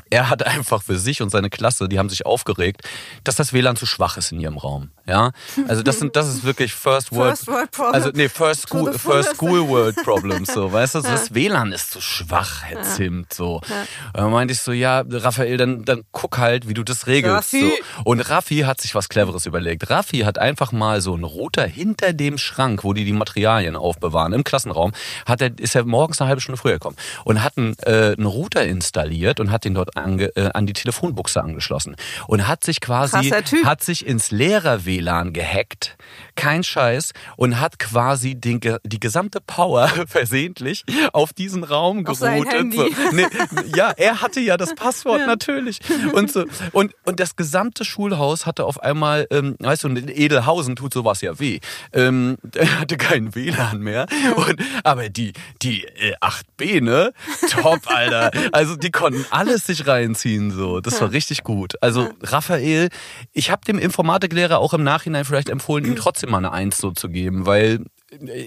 Er 0.09 0.31
hat 0.31 0.44
einfach 0.47 0.81
für 0.81 0.97
sich 0.97 1.21
und 1.21 1.30
seine 1.30 1.51
Klasse, 1.51 1.88
die 1.88 2.00
haben 2.00 2.09
sich 2.09 2.25
aufgeregt, 2.25 2.81
dass 3.24 3.35
das 3.35 3.53
WLAN 3.53 3.75
zu 3.75 3.85
schwach 3.85 4.18
ist 4.18 4.31
in 4.31 4.39
ihrem 4.39 4.57
Raum. 4.57 4.89
Ja, 5.05 5.31
also 5.67 5.83
das 5.83 6.00
sind, 6.00 6.15
das 6.15 6.29
ist 6.29 6.45
wirklich 6.45 6.73
First 6.73 7.11
World, 7.11 7.38
first 7.38 7.47
world 7.47 7.71
Problems. 7.71 7.94
also 7.94 8.11
nee, 8.15 8.29
First 8.29 8.69
School, 8.69 8.94
First 8.94 9.35
School 9.35 9.67
World 9.67 9.97
Problems, 9.97 10.53
so, 10.53 10.71
weißt 10.71 10.95
du, 10.95 11.00
ja. 11.00 11.11
das 11.11 11.33
WLAN 11.33 11.73
ist 11.73 11.91
zu 11.91 12.00
schwach, 12.00 12.63
Herr 12.63 12.77
ja. 12.77 12.83
Zimt, 12.83 13.33
so. 13.33 13.59
Ja. 13.67 13.85
Dann 14.13 14.31
meinte 14.31 14.53
ich 14.53 14.61
so, 14.61 14.71
ja, 14.71 15.03
Raphael, 15.05 15.57
dann, 15.57 15.83
dann 15.83 16.03
guck 16.13 16.38
halt, 16.38 16.69
wie 16.69 16.73
du 16.73 16.83
das 16.83 17.07
regelst, 17.07 17.53
Raffi. 17.53 17.73
so. 17.97 18.03
Und 18.05 18.21
Raffi 18.21 18.59
hat 18.59 18.79
sich 18.79 18.95
was 18.95 19.09
Cleveres 19.09 19.45
überlegt. 19.45 19.89
Raffi 19.89 20.19
hat 20.19 20.39
einfach 20.39 20.71
mal 20.71 21.01
so 21.01 21.13
einen 21.13 21.25
Router 21.25 21.65
hinter 21.65 22.13
dem 22.13 22.38
Schrank, 22.38 22.85
wo 22.85 22.94
die 22.94 23.03
die 23.03 23.11
Materialien 23.11 23.75
aufbewahren, 23.75 24.31
im 24.31 24.45
Klassenraum, 24.45 24.94
hat 25.25 25.41
er, 25.41 25.51
ist 25.59 25.75
er 25.75 25.83
morgens 25.83 26.21
eine 26.21 26.29
halbe 26.29 26.39
Stunde 26.39 26.57
früher 26.57 26.73
gekommen 26.73 26.95
und 27.25 27.44
hat 27.44 27.57
einen, 27.57 27.75
äh, 27.79 28.13
einen 28.17 28.25
Router 28.25 28.63
installiert 28.65 29.41
und 29.41 29.51
hat 29.51 29.65
den 29.65 29.73
dort 29.73 29.97
ange, 29.97 30.33
äh, 30.38 30.51
an 30.53 30.65
die 30.65 30.73
Telefonbuchse 30.73 31.44
angeschlossen 31.44 31.97
und 32.27 32.47
hat 32.47 32.63
sich 32.63 32.79
quasi, 32.79 33.31
hat 33.65 33.83
sich 33.83 34.05
ins 34.05 34.31
Lehrer 34.31 34.85
WLAN 34.93 35.33
gehackt, 35.33 35.97
kein 36.35 36.63
Scheiß, 36.63 37.13
und 37.37 37.59
hat 37.59 37.79
quasi 37.79 38.35
den, 38.35 38.59
die 38.83 38.99
gesamte 38.99 39.39
Power 39.41 39.87
versehentlich 40.07 40.83
auf 41.13 41.33
diesen 41.33 41.63
Raum 41.63 42.03
geroutet. 42.03 42.73
So. 42.73 42.89
Nee, 43.11 43.25
ja, 43.75 43.91
er 43.91 44.21
hatte 44.21 44.39
ja 44.39 44.57
das 44.57 44.75
Passwort 44.75 45.21
ja. 45.21 45.27
natürlich. 45.27 45.79
Und, 46.13 46.31
so. 46.31 46.45
und, 46.71 46.93
und 47.03 47.19
das 47.19 47.35
gesamte 47.35 47.85
Schulhaus 47.85 48.45
hatte 48.45 48.65
auf 48.65 48.81
einmal, 48.81 49.27
ähm, 49.31 49.55
weißt 49.59 49.83
du, 49.83 49.89
in 49.89 50.07
Edelhausen 50.07 50.75
tut 50.75 50.93
sowas 50.93 51.21
ja 51.21 51.39
weh. 51.39 51.59
Ähm, 51.91 52.37
er 52.55 52.79
hatte 52.79 52.97
keinen 52.97 53.35
WLAN 53.35 53.79
mehr. 53.79 54.05
Und, 54.35 54.55
aber 54.83 55.09
die, 55.09 55.33
die 55.61 55.85
äh, 55.85 56.15
8b, 56.21 56.81
ne? 56.81 57.13
Top, 57.49 57.81
Alter. 57.85 58.31
Also 58.51 58.75
die 58.75 58.91
konnten 58.91 59.25
alles 59.31 59.65
sich 59.65 59.87
reinziehen. 59.87 60.51
so. 60.51 60.79
Das 60.79 61.01
war 61.01 61.11
richtig 61.11 61.43
gut. 61.43 61.75
Also 61.81 62.09
Raphael, 62.21 62.89
ich 63.31 63.51
habe 63.51 63.63
dem 63.65 63.79
Informatiklehrer 63.79 64.59
auch 64.59 64.73
im 64.73 64.82
Nachhinein 64.83 65.25
vielleicht 65.25 65.50
empfohlen, 65.50 65.85
ihm 65.85 65.95
trotzdem 65.95 66.31
mal 66.31 66.38
eine 66.38 66.51
Eins 66.51 66.77
so 66.77 66.91
zu 66.91 67.09
geben, 67.09 67.45
weil 67.45 67.80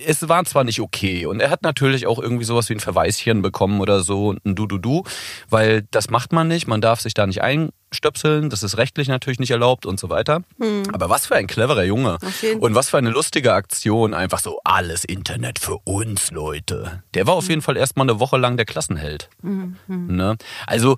es 0.06 0.28
war 0.28 0.44
zwar 0.44 0.64
nicht 0.64 0.80
okay 0.80 1.26
und 1.26 1.40
er 1.40 1.50
hat 1.50 1.62
natürlich 1.62 2.06
auch 2.06 2.18
irgendwie 2.18 2.44
sowas 2.44 2.68
wie 2.68 2.74
ein 2.74 2.80
Verweischen 2.80 3.42
bekommen 3.42 3.80
oder 3.80 4.00
so 4.00 4.32
ein 4.32 4.54
Du-Du-Du, 4.54 5.04
weil 5.50 5.86
das 5.90 6.10
macht 6.10 6.32
man 6.32 6.48
nicht, 6.48 6.66
man 6.66 6.80
darf 6.80 7.00
sich 7.00 7.14
da 7.14 7.26
nicht 7.26 7.42
einstöpseln, 7.42 8.50
das 8.50 8.62
ist 8.62 8.76
rechtlich 8.76 9.08
natürlich 9.08 9.38
nicht 9.38 9.50
erlaubt 9.50 9.86
und 9.86 9.98
so 9.98 10.08
weiter. 10.08 10.42
Hm. 10.60 10.84
Aber 10.92 11.10
was 11.10 11.26
für 11.26 11.36
ein 11.36 11.46
cleverer 11.46 11.84
Junge 11.84 12.18
und 12.60 12.74
was 12.74 12.90
für 12.90 12.98
eine 12.98 13.10
lustige 13.10 13.54
Aktion, 13.54 14.14
einfach 14.14 14.38
so 14.38 14.60
alles 14.64 15.04
Internet 15.04 15.58
für 15.58 15.78
uns 15.84 16.30
Leute. 16.30 17.02
Der 17.14 17.26
war 17.26 17.34
auf 17.34 17.44
hm. 17.44 17.50
jeden 17.50 17.62
Fall 17.62 17.76
erstmal 17.76 18.08
eine 18.08 18.20
Woche 18.20 18.36
lang 18.36 18.56
der 18.56 18.66
Klassenheld. 18.66 19.28
Mhm. 19.42 19.76
Ne? 19.88 20.36
Also 20.66 20.96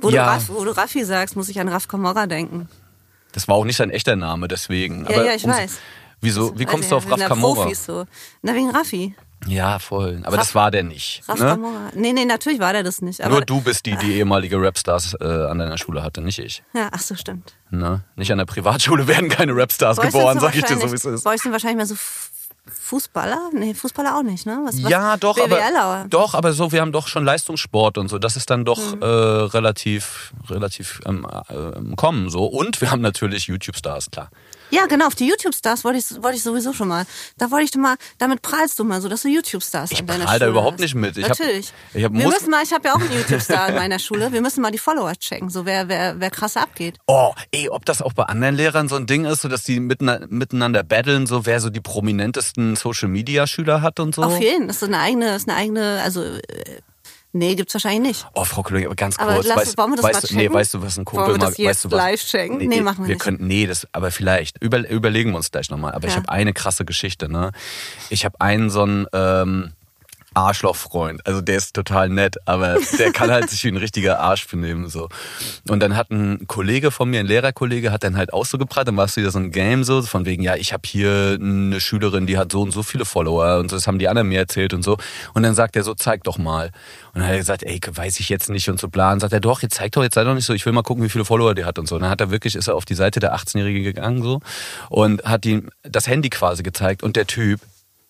wo, 0.00 0.10
ja. 0.10 0.24
du 0.24 0.30
Raff, 0.30 0.48
wo 0.48 0.64
du 0.64 0.76
Raffi 0.76 1.04
sagst, 1.04 1.36
muss 1.36 1.48
ich 1.48 1.58
an 1.60 1.68
Raff 1.68 1.88
Komorra 1.88 2.26
denken. 2.26 2.68
Das 3.38 3.46
war 3.46 3.54
auch 3.54 3.64
nicht 3.64 3.76
sein 3.76 3.90
echter 3.90 4.16
Name, 4.16 4.48
deswegen. 4.48 5.04
Ja, 5.04 5.10
Aber 5.10 5.26
ja, 5.26 5.34
ich 5.36 5.46
weiß. 5.46 5.78
Wieso? 6.20 6.58
Wie 6.58 6.64
kommst 6.64 6.90
du 6.90 6.96
auf 6.96 7.08
Raff 7.08 7.20
Kamora? 7.20 7.62
Profis 7.62 7.84
so. 7.84 8.04
Na, 8.42 8.52
wegen 8.52 8.68
Raffi. 8.70 9.14
Ja, 9.46 9.78
voll. 9.78 10.22
Aber 10.24 10.36
Raff, 10.36 10.46
das 10.46 10.54
war 10.56 10.72
der 10.72 10.82
nicht. 10.82 11.22
Raff 11.28 11.38
ne? 11.38 11.46
Kamora. 11.46 11.90
Nee, 11.94 12.12
nee, 12.12 12.24
natürlich 12.24 12.58
war 12.58 12.72
der 12.72 12.82
das 12.82 13.00
nicht. 13.00 13.24
Nur 13.24 13.42
du 13.42 13.60
bist 13.60 13.86
die, 13.86 13.94
die 13.94 14.14
ehemalige 14.14 14.60
Rapstars 14.60 15.14
äh, 15.20 15.24
an 15.24 15.60
deiner 15.60 15.78
Schule 15.78 16.02
hatte, 16.02 16.20
nicht 16.20 16.40
ich. 16.40 16.64
Ja, 16.74 16.88
ach 16.90 16.98
so, 16.98 17.14
stimmt. 17.14 17.54
Ne? 17.70 18.02
Nicht 18.16 18.32
an 18.32 18.38
der 18.38 18.46
Privatschule 18.46 19.06
werden 19.06 19.28
keine 19.28 19.54
Rapstars 19.54 20.00
geboren, 20.00 20.40
sag 20.40 20.56
ich 20.56 20.64
dir 20.64 20.76
so, 20.76 20.90
wie 20.90 20.96
es 20.96 21.04
ist. 21.04 21.24
Euch 21.24 21.40
sind 21.40 21.52
wahrscheinlich 21.52 21.78
mal 21.78 21.86
so 21.86 21.94
Fußballer? 22.72 23.50
Nee, 23.52 23.74
Fußballer 23.74 24.16
auch 24.16 24.22
nicht, 24.22 24.46
ne? 24.46 24.60
Was, 24.64 24.78
ja, 24.78 25.12
was? 25.12 25.20
doch, 25.20 25.36
BWLer. 25.36 25.82
aber 25.82 26.06
doch, 26.08 26.34
aber 26.34 26.52
so, 26.52 26.72
wir 26.72 26.80
haben 26.80 26.92
doch 26.92 27.08
schon 27.08 27.24
Leistungssport 27.24 27.98
und 27.98 28.08
so. 28.08 28.18
Das 28.18 28.36
ist 28.36 28.50
dann 28.50 28.64
doch 28.64 28.94
mhm. 28.94 29.02
äh, 29.02 29.06
relativ, 29.06 30.32
relativ 30.48 31.00
ähm, 31.06 31.26
äh, 31.48 31.96
kommen 31.96 32.30
so. 32.30 32.44
Und 32.46 32.80
wir 32.80 32.90
haben 32.90 33.02
natürlich 33.02 33.46
YouTube-Stars, 33.46 34.10
klar. 34.10 34.30
Ja, 34.70 34.86
genau, 34.86 35.06
auf 35.06 35.14
die 35.14 35.26
YouTube-Stars 35.26 35.84
wollte 35.84 35.98
ich, 35.98 36.22
wollte 36.22 36.36
ich 36.36 36.42
sowieso 36.42 36.72
schon 36.72 36.88
mal. 36.88 37.06
Da 37.38 37.50
wollte 37.50 37.64
ich 37.64 37.74
mal, 37.74 37.96
damit 38.18 38.42
prahlst 38.42 38.78
du 38.78 38.84
mal 38.84 39.00
so, 39.00 39.08
dass 39.08 39.22
du 39.22 39.28
YouTube-Stars 39.28 39.92
in 39.92 40.06
deiner 40.06 40.26
Schule 40.26 40.38
da 40.38 40.48
überhaupt 40.48 40.74
hast. 40.74 40.80
nicht 40.80 40.94
mit. 40.94 41.16
Ich 41.16 41.26
Natürlich. 41.26 41.68
Hab, 41.68 41.94
ich 41.94 42.04
hab, 42.04 42.12
wir 42.12 42.28
müssen 42.28 42.50
mal, 42.50 42.62
ich 42.62 42.72
habe 42.72 42.88
ja 42.88 42.94
auch 42.94 43.00
einen 43.00 43.12
YouTube-Star 43.18 43.70
in 43.70 43.74
meiner 43.76 43.98
Schule. 43.98 44.32
Wir 44.32 44.42
müssen 44.42 44.60
mal 44.60 44.70
die 44.70 44.78
Follower 44.78 45.14
checken, 45.14 45.48
so 45.48 45.64
wer, 45.64 45.88
wer, 45.88 46.20
wer 46.20 46.30
krasser 46.30 46.62
abgeht. 46.62 46.98
Oh, 47.06 47.32
ey, 47.50 47.68
ob 47.68 47.84
das 47.84 48.02
auch 48.02 48.12
bei 48.12 48.24
anderen 48.24 48.54
Lehrern 48.56 48.88
so 48.88 48.96
ein 48.96 49.06
Ding 49.06 49.24
ist, 49.24 49.42
so 49.42 49.48
dass 49.48 49.64
die 49.64 49.80
miteinander, 49.80 50.26
miteinander 50.28 50.82
battlen, 50.82 51.26
so 51.26 51.46
wer 51.46 51.60
so 51.60 51.70
die 51.70 51.80
prominentesten 51.80 52.76
Social-Media-Schüler 52.76 53.80
hat 53.80 54.00
und 54.00 54.14
so? 54.14 54.22
Auf 54.22 54.38
jeden, 54.38 54.68
das 54.68 54.76
ist 54.76 54.84
eine 54.84 54.98
eigene, 54.98 55.34
ist 55.34 55.48
eine 55.48 55.56
eigene, 55.56 56.00
also 56.02 56.22
äh, 56.22 56.40
Nee, 57.32 57.54
gibt's 57.54 57.74
wahrscheinlich 57.74 58.00
nicht. 58.00 58.26
Oh, 58.34 58.44
Frau 58.44 58.62
Kollegin, 58.62 58.86
aber 58.88 58.96
ganz 58.96 59.18
kurz. 59.18 59.28
Aber 59.28 59.42
lass, 59.42 59.58
weißt, 59.58 59.78
wollen 59.78 59.90
wir 59.90 59.96
das 59.96 60.04
weißt, 60.04 60.14
mal 60.14 60.20
checken? 60.28 60.36
Nee, 60.36 60.52
weißt 60.52 60.74
du, 60.74 60.82
was 60.82 60.98
ein 60.98 61.04
Kumpel 61.04 61.26
wollen 61.26 61.40
wir 61.40 61.46
das 61.46 61.58
mal, 61.58 61.64
jetzt 61.64 61.70
weißt 61.76 61.84
du, 61.84 61.90
was, 61.90 61.98
live 61.98 62.24
checken? 62.24 62.56
Nee, 62.58 62.66
nee, 62.66 62.80
machen 62.80 63.04
wir, 63.04 63.08
wir 63.08 63.14
nicht. 63.14 63.22
Können, 63.22 63.38
nee, 63.46 63.66
das, 63.66 63.86
aber 63.92 64.10
vielleicht. 64.10 64.62
Über, 64.62 64.88
überlegen 64.88 65.30
wir 65.32 65.36
uns 65.36 65.50
gleich 65.50 65.68
nochmal. 65.70 65.92
Aber 65.92 66.06
ja. 66.06 66.12
ich 66.12 66.16
habe 66.16 66.28
eine 66.30 66.54
krasse 66.54 66.84
Geschichte, 66.86 67.30
ne? 67.30 67.52
Ich 68.08 68.24
habe 68.24 68.40
einen 68.40 68.70
so 68.70 68.82
einen, 68.82 69.06
ähm, 69.12 69.72
Arschlochfreund. 70.38 71.26
Also 71.26 71.40
der 71.40 71.56
ist 71.56 71.74
total 71.74 72.08
nett, 72.08 72.36
aber 72.44 72.76
der 72.98 73.12
kann 73.12 73.30
halt 73.30 73.50
sich 73.50 73.64
wie 73.64 73.68
ein 73.68 73.76
richtiger 73.76 74.20
Arsch 74.20 74.46
benehmen. 74.46 74.88
So. 74.88 75.08
Und 75.68 75.80
dann 75.80 75.96
hat 75.96 76.10
ein 76.10 76.46
Kollege 76.46 76.90
von 76.90 77.10
mir, 77.10 77.20
ein 77.20 77.26
Lehrerkollege, 77.26 77.92
hat 77.92 78.04
dann 78.04 78.16
halt 78.16 78.32
auch 78.32 78.46
so 78.46 78.58
geprallt, 78.58 78.88
dann 78.88 78.96
war 78.96 79.06
es 79.06 79.16
wieder 79.16 79.30
so 79.30 79.38
ein 79.38 79.50
Game 79.50 79.84
so, 79.84 80.02
von 80.02 80.26
wegen, 80.26 80.42
ja, 80.42 80.56
ich 80.56 80.72
habe 80.72 80.82
hier 80.86 81.38
eine 81.40 81.80
Schülerin, 81.80 82.26
die 82.26 82.38
hat 82.38 82.52
so 82.52 82.62
und 82.62 82.70
so 82.70 82.82
viele 82.82 83.04
Follower 83.04 83.58
und 83.58 83.70
so, 83.70 83.76
das 83.76 83.86
haben 83.86 83.98
die 83.98 84.08
anderen 84.08 84.28
mir 84.28 84.38
erzählt 84.38 84.74
und 84.74 84.82
so. 84.82 84.96
Und 85.34 85.42
dann 85.42 85.54
sagt 85.54 85.76
er 85.76 85.82
so, 85.82 85.94
zeig 85.94 86.24
doch 86.24 86.38
mal. 86.38 86.66
Und 87.12 87.20
dann 87.20 87.24
hat 87.24 87.32
er 87.32 87.38
gesagt, 87.38 87.62
ey, 87.64 87.80
weiß 87.90 88.20
ich 88.20 88.28
jetzt 88.28 88.50
nicht 88.50 88.68
und 88.68 88.78
so 88.78 88.88
bla. 88.88 89.18
Sagt 89.18 89.32
er, 89.32 89.40
doch, 89.40 89.62
jetzt 89.62 89.74
zeig 89.74 89.92
doch, 89.92 90.02
jetzt 90.02 90.14
sei 90.14 90.24
doch 90.24 90.34
nicht 90.34 90.44
so, 90.44 90.52
ich 90.52 90.64
will 90.66 90.72
mal 90.72 90.82
gucken, 90.82 91.02
wie 91.02 91.08
viele 91.08 91.24
Follower 91.24 91.54
die 91.54 91.64
hat 91.64 91.78
und 91.78 91.88
so. 91.88 91.96
Und 91.96 92.02
dann 92.02 92.10
hat 92.10 92.20
er 92.20 92.30
wirklich, 92.30 92.54
ist 92.54 92.68
er 92.68 92.76
auf 92.76 92.84
die 92.84 92.94
Seite 92.94 93.20
der 93.20 93.34
18-Jährige 93.34 93.82
gegangen 93.82 94.22
so 94.22 94.40
und 94.88 95.22
hat 95.24 95.46
ihm 95.46 95.70
das 95.82 96.06
Handy 96.06 96.30
quasi 96.30 96.62
gezeigt 96.62 97.02
und 97.02 97.16
der 97.16 97.26
Typ 97.26 97.60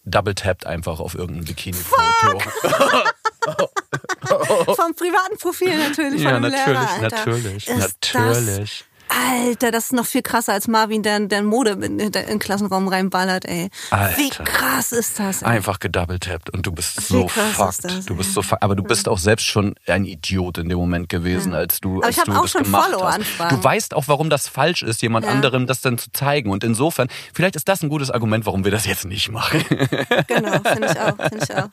double 0.09 0.35
tappt 0.35 0.67
einfach 0.67 1.01
auf 1.01 1.15
irgendein 1.15 1.45
Bikini-Foto. 1.45 2.39
Vom 4.75 4.95
privaten 4.95 5.39
Profil 5.39 5.79
natürlich. 5.79 6.23
Ja, 6.23 6.33
von 6.33 6.43
natürlich, 6.43 6.67
Lehrer, 6.67 7.01
natürlich, 7.01 7.69
Ist 7.69 7.79
natürlich. 7.79 8.85
Alter, 9.09 9.71
das 9.71 9.85
ist 9.85 9.93
noch 9.93 10.07
viel 10.07 10.23
krasser 10.23 10.53
als 10.53 10.69
Marvin, 10.69 11.03
der, 11.03 11.21
der 11.21 11.43
Mode 11.43 11.71
in, 11.73 11.99
in, 11.99 12.13
den 12.13 12.39
Klassenraum 12.39 12.89
reinballert, 12.89 13.45
ey. 13.47 13.71
Alter. 13.91 14.17
Wie 14.19 14.29
krass 14.31 14.93
ist 14.93 15.19
das? 15.19 15.43
Ey? 15.43 15.49
Einfach 15.49 15.79
gedoubletappt 15.81 16.51
und 16.51 16.67
du 16.67 16.73
bist 16.73 17.01
so 17.01 17.27
fucked. 17.29 17.85
Das, 17.85 18.07
du 18.07 18.17
bist 18.17 18.35
so 18.35 18.43
fucked. 18.43 18.63
Aber 18.63 18.77
du 18.77 18.83
bist 18.83 19.09
auch 19.09 19.19
selbst 19.19 19.47
schon 19.47 19.75
ein 19.87 20.05
Idiot 20.05 20.59
in 20.59 20.69
dem 20.69 20.79
Moment 20.79 21.09
gewesen, 21.09 21.53
ja. 21.53 21.59
als 21.59 21.81
du, 21.81 21.99
Aber 21.99 22.07
als 22.07 22.19
ich 22.19 22.25
du 22.25 22.33
auch 22.33 22.43
das 22.43 22.51
schon 22.51 22.63
gemacht 22.65 22.91
Follow 22.91 23.05
hast. 23.05 23.15
Anfragen. 23.17 23.57
Du 23.57 23.65
weißt 23.65 23.95
auch, 23.95 24.05
warum 24.09 24.31
das 24.31 24.49
falsch 24.49 24.83
ist, 24.83 25.03
jemand 25.03 25.27
Ja. 25.27 25.33
anderem 25.33 25.67
das 25.67 25.81
dann 25.81 25.99
zu 25.99 26.13
zeigen. 26.13 26.51
Und 26.51 26.63
insofern, 26.65 27.09
vielleicht 27.33 27.57
ist 27.57 27.69
das 27.69 27.83
ein 27.83 27.89
gutes 27.89 28.11
Argument, 28.11 28.47
warum 28.47 28.65
wir 28.65 28.71
das 28.71 28.87
jetzt 28.87 29.05
nicht 29.05 29.31
machen. 29.31 29.65
Genau, 30.27 30.61
finde 30.63 30.89
ich 30.93 31.01
auch, 31.01 31.17
finde 31.17 31.39
ich 31.45 31.57
auch. 31.57 31.69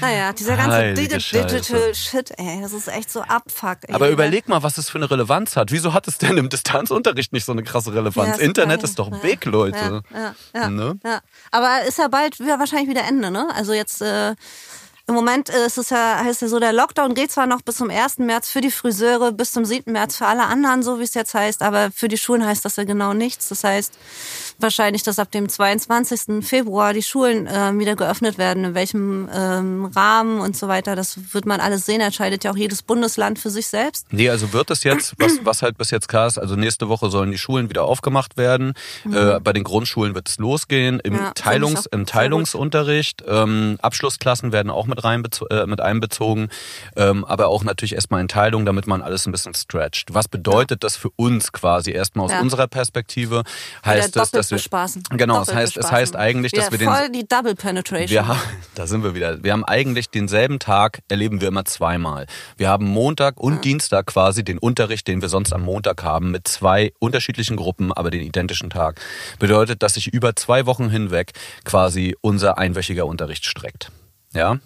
Naja, 0.00 0.32
dieser 0.32 0.56
ganze 0.56 0.76
Heilige 0.76 1.08
Digi 1.08 1.20
Scheiße. 1.20 1.46
Digital 1.56 1.94
Shit, 1.94 2.32
ey, 2.36 2.60
das 2.62 2.72
ist 2.72 2.88
echt 2.88 3.10
so 3.10 3.20
abfuck. 3.22 3.78
Ey. 3.82 3.94
Aber 3.94 4.10
überleg 4.10 4.48
mal, 4.48 4.62
was 4.62 4.78
es 4.78 4.90
für 4.90 4.98
eine 4.98 5.10
Relevanz 5.10 5.56
hat. 5.56 5.70
Wieso 5.72 5.92
hat 5.94 6.08
es 6.08 6.18
denn 6.18 6.36
im 6.36 6.48
Distanzunterricht 6.56 7.32
nicht 7.32 7.44
so 7.44 7.52
eine 7.52 7.62
krasse 7.62 7.94
Relevanz? 7.94 8.38
Ja, 8.38 8.42
Internet 8.42 8.82
ist 8.82 8.98
doch 8.98 9.10
big, 9.20 9.44
Leute. 9.44 10.02
Ja, 10.12 10.18
ja, 10.18 10.34
ja, 10.54 10.70
Ne? 10.70 10.98
Aber 11.50 11.84
ist 11.86 11.98
ja 11.98 12.08
bald 12.08 12.40
wieder 12.40 12.58
wahrscheinlich 12.58 12.88
wieder 12.88 13.04
Ende, 13.04 13.30
ne? 13.30 13.48
Also 13.54 13.72
jetzt 13.72 14.02
äh, 14.02 14.34
im 15.08 15.14
Moment 15.14 15.50
äh, 15.50 15.66
ist 15.66 15.76
es 15.78 15.90
ja, 15.90 16.20
heißt 16.22 16.42
ja 16.42 16.48
so, 16.48 16.60
der 16.60 16.72
Lockdown 16.72 17.14
geht 17.14 17.32
zwar 17.32 17.46
noch 17.46 17.62
bis 17.62 17.76
zum 17.76 17.90
1. 17.90 18.18
März 18.18 18.50
für 18.50 18.60
die 18.60 18.70
Friseure, 18.70 19.32
bis 19.32 19.52
zum 19.52 19.64
7. 19.64 19.92
März 19.92 20.16
für 20.16 20.26
alle 20.26 20.44
anderen, 20.44 20.82
so 20.82 20.98
wie 21.00 21.04
es 21.04 21.14
jetzt 21.14 21.34
heißt, 21.34 21.62
aber 21.62 21.90
für 21.90 22.08
die 22.08 22.16
Schulen 22.16 22.44
heißt 22.44 22.64
das 22.64 22.76
ja 22.76 22.84
genau 22.84 23.12
nichts. 23.12 23.48
Das 23.48 23.64
heißt 23.64 23.98
wahrscheinlich, 24.58 25.02
dass 25.02 25.18
ab 25.18 25.30
dem 25.32 25.48
22. 25.48 26.46
Februar 26.46 26.92
die 26.92 27.02
Schulen 27.02 27.46
äh, 27.46 27.76
wieder 27.78 27.96
geöffnet 27.96 28.38
werden, 28.38 28.64
in 28.64 28.74
welchem 28.74 29.28
ähm, 29.34 29.86
Rahmen 29.96 30.40
und 30.40 30.56
so 30.56 30.68
weiter. 30.68 30.94
Das 30.96 31.18
wird 31.34 31.46
man 31.46 31.60
alles 31.60 31.86
sehen, 31.86 32.00
entscheidet 32.00 32.44
ja 32.44 32.52
auch 32.52 32.56
jedes 32.56 32.82
Bundesland 32.82 33.38
für 33.38 33.50
sich 33.50 33.66
selbst. 33.66 34.06
Nee, 34.12 34.30
also 34.30 34.52
wird 34.52 34.70
es 34.70 34.84
jetzt, 34.84 35.14
was, 35.18 35.38
was 35.44 35.62
halt 35.62 35.76
bis 35.76 35.90
jetzt 35.90 36.08
klar 36.08 36.26
ist, 36.28 36.38
also 36.38 36.54
nächste 36.56 36.88
Woche 36.88 37.10
sollen 37.10 37.30
die 37.30 37.38
Schulen 37.38 37.68
wieder 37.68 37.84
aufgemacht 37.84 38.36
werden. 38.36 38.74
Äh, 39.04 39.40
bei 39.40 39.52
den 39.52 39.64
Grundschulen 39.64 40.14
wird 40.14 40.28
es 40.28 40.38
losgehen. 40.38 41.00
Im, 41.00 41.16
Mhm. 41.16 41.22
Ja, 41.22 41.30
Teilungs, 41.34 41.86
im 41.86 42.06
Teilungsunterricht. 42.06 43.24
Ähm, 43.26 43.78
Abschlussklassen 43.80 44.52
werden 44.52 44.70
auch 44.70 44.86
mit, 44.86 44.95
reinbezo 45.02 45.46
äh, 45.48 45.66
mit 45.66 45.80
einbezogen. 45.80 46.48
Ähm, 46.96 47.24
aber 47.24 47.48
auch 47.48 47.64
natürlich 47.64 47.94
erstmal 47.94 48.20
in 48.20 48.28
Teilung, 48.28 48.64
damit 48.64 48.86
man 48.86 49.02
alles 49.02 49.26
ein 49.26 49.32
bisschen 49.32 49.54
stretcht. 49.54 50.14
Was 50.14 50.28
bedeutet 50.28 50.84
das 50.84 50.96
für 50.96 51.10
uns 51.16 51.52
quasi 51.52 51.90
erstmal 51.90 52.26
aus 52.26 52.32
Ja. 52.32 52.40
unserer 52.40 52.66
Perspektive? 52.66 53.40
Wieder 53.40 53.46
Heißt 53.84 54.16
das, 54.16 54.30
dass 54.30 54.50
wir, 54.50 54.56
bespaßen. 54.56 55.02
Genau, 55.10 55.42
es 55.42 55.52
heißt, 55.52 55.76
es 55.76 55.90
heißt 55.90 56.16
eigentlich, 56.16 56.52
dass 56.52 56.66
ja, 56.66 56.70
wir 56.70 56.78
den 56.78 56.88
voll 56.88 57.10
die 57.10 57.26
Double 57.26 57.54
Penetration. 57.54 58.10
wir 58.10 58.26
haben, 58.26 58.40
da 58.74 58.86
sind 58.86 59.02
wir 59.02 59.14
wieder. 59.14 59.42
Wir 59.42 59.52
haben 59.52 59.64
eigentlich 59.64 60.10
denselben 60.10 60.58
Tag, 60.58 61.00
erleben 61.08 61.40
wir 61.40 61.48
immer 61.48 61.64
zweimal. 61.64 62.26
Wir 62.56 62.68
haben 62.68 62.86
Montag 62.86 63.38
und 63.40 63.64
Dienstag 63.64 64.06
quasi 64.06 64.44
den 64.44 64.58
Unterricht, 64.58 65.06
den 65.08 65.22
wir 65.22 65.28
sonst 65.28 65.52
am 65.52 65.62
Montag 65.62 66.02
haben, 66.02 66.30
mit 66.30 66.48
zwei 66.48 66.92
unterschiedlichen 66.98 67.56
Gruppen, 67.56 67.92
aber 67.92 68.10
den 68.10 68.22
identischen 68.22 68.70
Tag. 68.70 69.00
Bedeutet, 69.38 69.82
dass 69.82 69.94
sich 69.94 70.08
über 70.08 70.36
zwei 70.36 70.66
Wochen 70.66 70.88
hinweg 70.90 71.32
quasi 71.64 72.16
unser 72.20 72.58
einwöchiger 72.58 73.06
Unterricht 73.06 73.46
streckt. 73.46 73.90
Ja? 74.36 74.58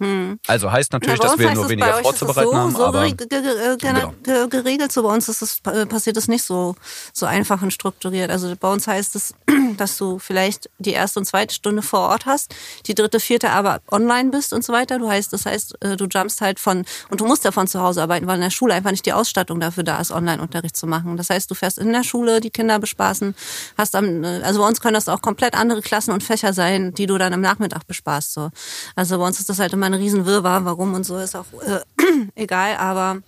Also 0.47 0.71
heißt 0.71 0.91
natürlich, 0.93 1.19
Hm. 1.19 1.27
bei 1.27 1.27
dass 1.29 1.39
wir 1.39 1.53
nur 1.53 1.69
weniger 1.69 1.93
vorzubereiten 2.03 2.49
so, 2.51 2.55
haben, 2.57 2.71
so 2.75 2.85
aber 2.85 3.09
ge- 3.09 3.77
Genau. 3.79 4.13
ge- 4.23 4.47
geregelt. 4.49 4.91
So 4.91 5.03
bei 5.03 5.13
uns 5.13 5.29
ist 5.29 5.41
es, 5.41 5.59
äh, 5.65 5.85
passiert 5.85 6.17
es 6.17 6.27
nicht 6.27 6.43
so, 6.43 6.75
so 7.13 7.25
einfach 7.25 7.61
und 7.61 7.71
strukturiert. 7.71 8.29
Also 8.29 8.53
bei 8.59 8.71
uns 8.71 8.87
heißt 8.87 9.15
es, 9.15 9.33
dass 9.81 9.97
du 9.97 10.19
vielleicht 10.19 10.69
die 10.77 10.91
erste 10.91 11.19
und 11.19 11.25
zweite 11.25 11.53
Stunde 11.53 11.81
vor 11.81 12.01
Ort 12.01 12.25
hast, 12.25 12.55
die 12.85 12.95
dritte, 12.95 13.19
vierte 13.19 13.49
aber 13.49 13.81
online 13.91 14.29
bist 14.29 14.53
und 14.53 14.63
so 14.63 14.71
weiter. 14.71 14.99
Du 14.99 15.09
heißt, 15.09 15.33
das 15.33 15.45
heißt, 15.45 15.83
äh, 15.83 15.97
du 15.97 16.05
jumpst 16.05 16.39
halt 16.39 16.59
von, 16.59 16.85
und 17.09 17.19
du 17.19 17.25
musst 17.25 17.43
ja 17.43 17.51
von 17.51 17.67
zu 17.67 17.81
Hause 17.81 18.03
arbeiten, 18.03 18.27
weil 18.27 18.35
in 18.35 18.41
der 18.41 18.51
Schule 18.51 18.73
einfach 18.73 18.91
nicht 18.91 19.05
die 19.05 19.13
Ausstattung 19.13 19.59
dafür 19.59 19.83
da 19.83 19.99
ist, 19.99 20.11
Online-Unterricht 20.11 20.77
zu 20.77 20.87
machen. 20.87 21.17
Das 21.17 21.29
heißt, 21.29 21.49
du 21.49 21.55
fährst 21.55 21.79
in 21.79 21.91
der 21.91 22.03
Schule, 22.03 22.39
die 22.39 22.51
Kinder 22.51 22.79
bespaßen, 22.79 23.35
hast 23.77 23.95
am, 23.95 24.23
äh, 24.23 24.41
also 24.43 24.61
bei 24.61 24.67
uns 24.67 24.79
können 24.79 24.93
das 24.93 25.09
auch 25.09 25.21
komplett 25.21 25.55
andere 25.55 25.81
Klassen 25.81 26.11
und 26.11 26.23
Fächer 26.23 26.53
sein, 26.53 26.93
die 26.93 27.07
du 27.07 27.17
dann 27.17 27.33
am 27.33 27.41
Nachmittag 27.41 27.87
bespaßt, 27.87 28.33
so. 28.33 28.51
Also 28.95 29.17
bei 29.17 29.25
uns 29.25 29.39
ist 29.39 29.49
das 29.49 29.59
halt 29.59 29.73
immer 29.73 29.87
ein 29.87 29.93
Riesenwirrwar, 29.95 30.63
warum 30.65 30.93
und 30.93 31.05
so 31.05 31.17
ist 31.17 31.35
auch, 31.35 31.45
äh, 31.65 31.79
egal, 32.35 32.77
aber, 32.77 33.21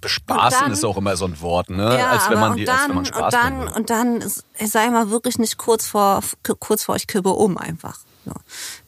bespaßen 0.00 0.58
Und 0.58 0.62
dann- 0.66 0.72
ist 0.72 0.84
auch 0.84 0.96
immer 0.96 1.16
so 1.16 1.26
ein 1.26 1.40
Wort, 1.40 1.70
ne? 1.70 1.98
ja, 1.98 2.10
als 2.10 2.28
wenn 2.30 2.40
man 2.40 2.56
die, 2.56 2.62
und 2.64 2.68
als 2.70 2.78
dann, 2.80 2.88
wenn 2.88 2.94
man 2.96 2.98
und 3.04 3.06
Spaß 3.08 3.32
dann, 3.32 3.42
haben 3.42 3.60
will. 3.60 3.68
und 3.76 3.90
dann, 3.90 4.16
ist- 4.20 4.44
sei 4.64 4.90
mal 4.90 5.10
wirklich 5.10 5.38
nicht 5.38 5.56
kurz 5.58 5.86
vor, 5.86 6.20
kurz 6.58 6.84
vor 6.84 6.96
ich 6.96 7.06
kippe 7.06 7.30
um 7.30 7.56
einfach. 7.58 7.98
So. 8.26 8.32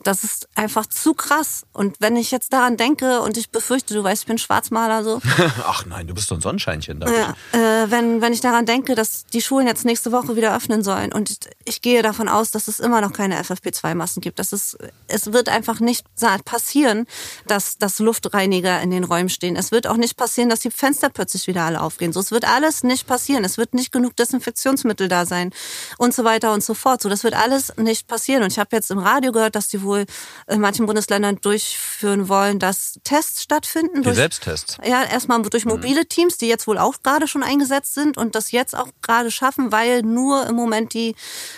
Das 0.02 0.24
ist 0.24 0.48
einfach 0.54 0.86
zu 0.86 1.14
krass. 1.14 1.64
Und 1.72 1.96
wenn 2.00 2.16
ich 2.16 2.30
jetzt 2.30 2.52
daran 2.52 2.76
denke 2.76 3.20
und 3.20 3.36
ich 3.36 3.50
befürchte, 3.50 3.94
du 3.94 4.02
weißt, 4.02 4.22
ich 4.22 4.26
bin 4.26 4.38
Schwarzmaler 4.38 5.04
so, 5.04 5.20
Ach 5.66 5.86
nein, 5.86 6.06
du 6.06 6.14
bist 6.14 6.28
so 6.28 6.34
ein 6.34 6.40
Sonnenscheinchen 6.40 7.00
da. 7.00 7.10
ja, 7.10 7.34
äh, 7.52 7.90
wenn, 7.90 8.20
wenn 8.20 8.32
ich 8.32 8.40
daran 8.40 8.66
denke, 8.66 8.94
dass 8.94 9.26
die 9.26 9.42
Schulen 9.42 9.66
jetzt 9.66 9.84
nächste 9.84 10.12
Woche 10.12 10.36
wieder 10.36 10.54
öffnen 10.56 10.82
sollen 10.82 11.12
und 11.12 11.30
ich, 11.30 11.38
ich 11.64 11.82
gehe 11.82 12.02
davon 12.02 12.28
aus, 12.28 12.50
dass 12.50 12.68
es 12.68 12.80
immer 12.80 13.00
noch 13.00 13.12
keine 13.12 13.40
FFP2-Massen 13.40 14.20
gibt. 14.20 14.38
Das 14.38 14.52
ist, 14.52 14.76
es 15.08 15.32
wird 15.32 15.48
einfach 15.48 15.80
nicht 15.80 16.04
passieren, 16.44 17.06
dass, 17.46 17.78
dass 17.78 17.98
Luftreiniger 17.98 18.80
in 18.80 18.90
den 18.90 19.04
Räumen 19.04 19.28
stehen. 19.28 19.56
Es 19.56 19.72
wird 19.72 19.86
auch 19.86 19.96
nicht 19.96 20.16
passieren, 20.16 20.48
dass 20.48 20.60
die 20.60 20.70
Fenster 20.70 21.08
plötzlich 21.08 21.46
wieder 21.46 21.62
alle 21.62 21.80
aufgehen. 21.80 22.12
So, 22.12 22.20
es 22.20 22.30
wird 22.30 22.46
alles 22.46 22.82
nicht 22.82 23.06
passieren. 23.06 23.44
Es 23.44 23.58
wird 23.58 23.74
nicht 23.74 23.92
genug 23.92 24.16
Desinfektionsmittel 24.16 25.08
da 25.08 25.26
sein 25.26 25.50
und 25.98 26.14
so 26.14 26.24
weiter 26.24 26.52
und 26.52 26.62
so 26.62 26.74
fort. 26.74 27.02
So, 27.02 27.08
das 27.08 27.24
wird 27.24 27.34
alles 27.34 27.76
nicht 27.76 28.06
passieren. 28.08 28.42
Und 28.42 28.52
ich 28.52 28.58
habe 28.58 28.74
jetzt 28.74 28.90
im 28.90 28.98
Radio 28.98 29.32
gehört, 29.32 29.54
dass 29.54 29.68
die 29.68 29.82
wohl 29.82 29.91
in 29.94 30.60
manchen 30.60 30.86
Bundesländern 30.86 31.38
durchführen 31.40 32.28
wollen, 32.28 32.58
dass 32.58 32.98
Tests 33.04 33.42
stattfinden. 33.42 33.96
Die 33.96 34.02
durch- 34.02 34.16
Selbsttests. 34.16 34.78
ja, 34.84 35.04
erstmal 35.04 35.40
durch 35.42 35.64
mobile 35.64 36.06
Teams, 36.06 36.38
die 36.38 36.48
jetzt 36.48 36.66
wohl 36.66 36.78
auch 36.78 37.02
gerade 37.02 37.26
schon 37.28 37.42
eingesetzt 37.42 37.94
sind 37.94 38.16
und 38.16 38.34
das 38.34 38.50
jetzt 38.52 38.76
auch 38.76 38.88
gerade 39.02 39.30
schaffen, 39.30 39.72
weil 39.72 40.02
nur 40.02 40.46
im 40.46 40.54
Moment 40.54 40.94
die, 40.94 41.14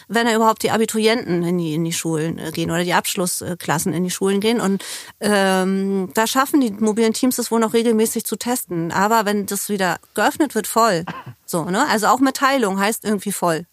wenn 0.09 0.26
er 0.26 0.37
überhaupt 0.37 0.62
die 0.62 0.71
Abiturienten 0.71 1.43
in 1.43 1.59
die, 1.59 1.75
in 1.75 1.85
die 1.85 1.93
Schulen 1.93 2.38
äh, 2.38 2.50
gehen 2.53 2.71
oder 2.71 2.85
die 2.85 2.95
Abschlussklassen 2.95 3.93
in 3.93 4.05
die 4.05 4.11
Schulen 4.11 4.41
gehen. 4.41 4.61
Und 4.61 4.85
ähm, 5.21 6.11
da 6.14 6.26
schaffen 6.26 6.61
die 6.61 6.71
mobilen 6.71 7.12
Teams 7.12 7.38
es 7.38 7.50
wohl 7.50 7.61
noch 7.61 7.73
regelmäßig 7.75 8.25
zu 8.25 8.37
testen. 8.37 8.93
Aber 8.93 9.25
wenn 9.25 9.47
das 9.47 9.69
wieder 9.69 9.99
geöffnet 10.14 10.55
wird, 10.55 10.67
voll. 10.67 11.05
So, 11.47 11.64
ne? 11.64 11.87
Also 11.88 12.07
auch 12.09 12.21
Mitteilung 12.21 12.79
heißt 12.79 13.05
irgendwie 13.05 13.33
voll 13.33 13.67